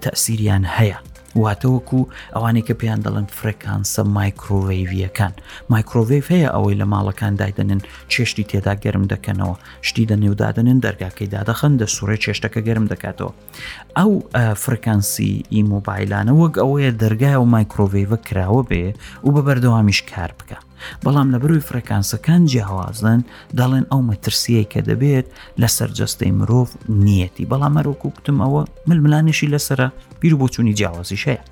تەسیریان 0.03 0.65
هەیە 0.77 0.99
واتەوەکو 1.45 2.01
ئەوانەی 2.35 2.65
کە 2.69 2.75
پێیان 2.81 3.01
دەڵێن 3.07 3.29
فرێکانسە 3.39 4.03
مایکرۆڤیەکان 4.19 5.35
مایکرۆڤێف 5.73 6.27
هەیە 6.35 6.49
ئەوەی 6.55 6.79
لە 6.81 6.87
ماڵەکان 6.93 7.33
دایدەنن 7.41 7.81
چێشتی 8.13 8.45
تێدا 8.51 8.75
گەرم 8.85 9.05
دەکەنەوە 9.13 9.57
شتی 9.87 10.07
دە 10.11 10.17
نێودادنن 10.23 10.79
دەرگاکەی 10.85 11.29
دادەخن 11.35 11.73
دە 11.81 11.87
سوڕێ 11.97 12.17
چێشتەکە 12.25 12.61
گەرم 12.69 12.87
دەکاتەوە 12.93 13.33
ئەو 13.99 14.13
فرکانسی 14.63 15.33
ئیمۆبایلانە 15.55 16.33
وەک 16.41 16.55
ئەوەیە 16.63 16.91
دەرگای 17.03 17.37
و 17.41 17.51
مایکرۆڤێڤە 17.55 18.19
کراوە 18.27 18.63
بێ 18.71 18.85
و 19.27 19.31
بە 19.35 19.41
بەردەوامیش 19.47 20.01
کار 20.13 20.33
بکە 20.39 20.59
بەڵام 21.05 21.29
لە 21.35 21.39
بروی 21.43 21.67
فرەکانسەکان 21.69 22.41
جیاوازن 22.51 23.21
دەڵێن 23.59 23.85
ئەو 23.91 24.01
مەترسیە 24.11 24.63
کە 24.73 24.81
دەبێت 24.89 25.27
لە 25.61 25.69
سەررجەستەی 25.77 26.37
مرۆڤ 26.39 26.69
نیەتی 27.07 27.49
بەڵام 27.51 27.73
مەرۆکو 27.77 28.07
وتم 28.17 28.37
ئەوە 28.45 28.63
ململانیشی 28.89 29.51
لەسرە 29.55 29.89
بیر 30.21 30.35
بۆ 30.41 30.47
چوونی 30.55 30.77
جیاوازیشەیە 30.79 31.43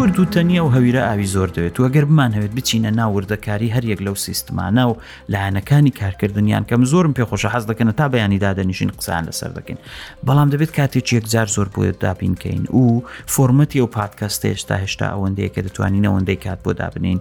کورد 0.00 0.18
و 0.18 0.24
تەنیا 0.24 0.64
و 0.64 0.72
هەویرە 0.72 0.94
ئاوی 1.08 1.26
زۆر 1.26 1.48
دەوێت 1.48 1.80
وەگەر 1.80 2.04
بمان 2.06 2.32
هەوێت 2.34 2.52
بچینە 2.58 2.90
ناوردەکاری 2.98 3.74
هەریەک 3.76 4.00
لەو 4.06 4.14
سیستمانە 4.26 4.84
و 4.90 4.94
لایەنەکانی 5.30 5.90
کارکردنیان 6.00 6.64
کەم 6.70 6.84
زۆرم 6.92 7.12
پێ 7.14 7.24
خۆشە 7.30 7.48
حەز 7.54 7.64
دەکەن 7.66 7.92
تا 7.92 8.08
بەیانی 8.12 8.38
دادەنیشین 8.44 8.90
قسان 8.98 9.24
لەسەر 9.28 9.50
دەکەین 9.58 9.78
بەڵام 10.24 10.50
دەبێت 10.52 10.70
کاتێک 10.78 11.12
یەکجار 11.12 11.46
زۆر 11.56 11.68
بۆیت 11.74 11.98
داپینکەین 12.04 12.64
و 12.74 13.02
فۆرمەتی 13.26 13.80
و 13.80 13.86
پادکەستە 13.86 14.46
هێشتا 14.52 14.76
هێشتا 14.82 15.06
ئەوەندەیە 15.14 15.48
کە 15.54 15.60
دەتوانین 15.66 16.04
ئەوەندەی 16.08 16.38
کات 16.44 16.58
بۆ 16.64 16.72
دابنین 16.80 17.20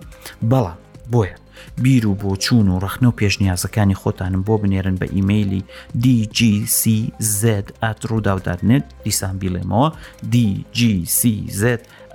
بەڵام 0.49 0.77
بۆیە 1.13 1.35
بیر 1.77 2.07
و 2.07 2.15
بۆ 2.21 2.35
چوون 2.37 2.67
و 2.67 2.79
ڕخنە 2.79 3.03
و 3.07 3.11
پێشنیازەکانی 3.21 3.95
خۆتانم 4.01 4.41
بۆ 4.47 4.57
بنێرن 4.61 4.95
بە 5.01 5.11
ئیممەلی 5.15 5.63
DGCZ 6.03 7.43
ئاتڕووداوداتنێت 7.83 8.85
دیسان 9.03 9.35
بیڵێمەوە 9.41 9.89
DGCZ 10.33 11.63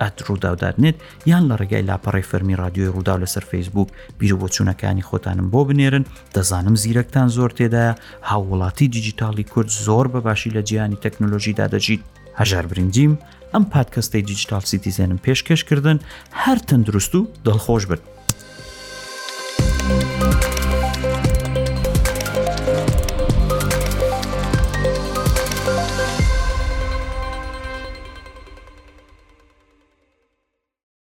ئەت 0.03 0.17
ڕووداودارنێت 0.27 0.97
یان 1.31 1.43
لە 1.49 1.55
ڕێگای 1.61 1.87
لاپەڕی 1.89 2.27
فەرمی 2.31 2.57
رادیۆی 2.63 2.91
ڕوودا 2.93 3.15
لەسەر 3.23 3.43
فیسبوک 3.51 3.89
بیرە 4.19 4.35
بۆ 4.39 4.47
چوونەکانی 4.55 5.05
خۆتانم 5.09 5.47
بۆ 5.53 5.61
بنێرن 5.69 6.03
دەزانم 6.35 6.75
زیرەکتان 6.83 7.27
زۆر 7.37 7.49
تێدایە 7.57 7.93
هاوڵاتی 8.29 8.87
دیجیتالی 8.95 9.49
کورد 9.51 9.69
زۆر 9.87 10.05
بەباشی 10.13 10.53
لە 10.55 10.61
جیانی 10.69 11.01
تەکنۆلۆژیدا 11.05 11.65
دەژیت 11.73 12.01
هەژار 12.39 12.65
برنجیم 12.71 13.13
ئەم 13.53 13.63
پادکەستەی 13.73 14.25
دیجیتال 14.31 14.63
سیتیزێنم 14.71 15.19
پێشکەشکردن 15.25 15.97
هەر 16.43 16.57
تەندروست 16.69 17.13
و 17.17 17.27
دڵخۆش 17.45 17.83
برد 17.89 18.14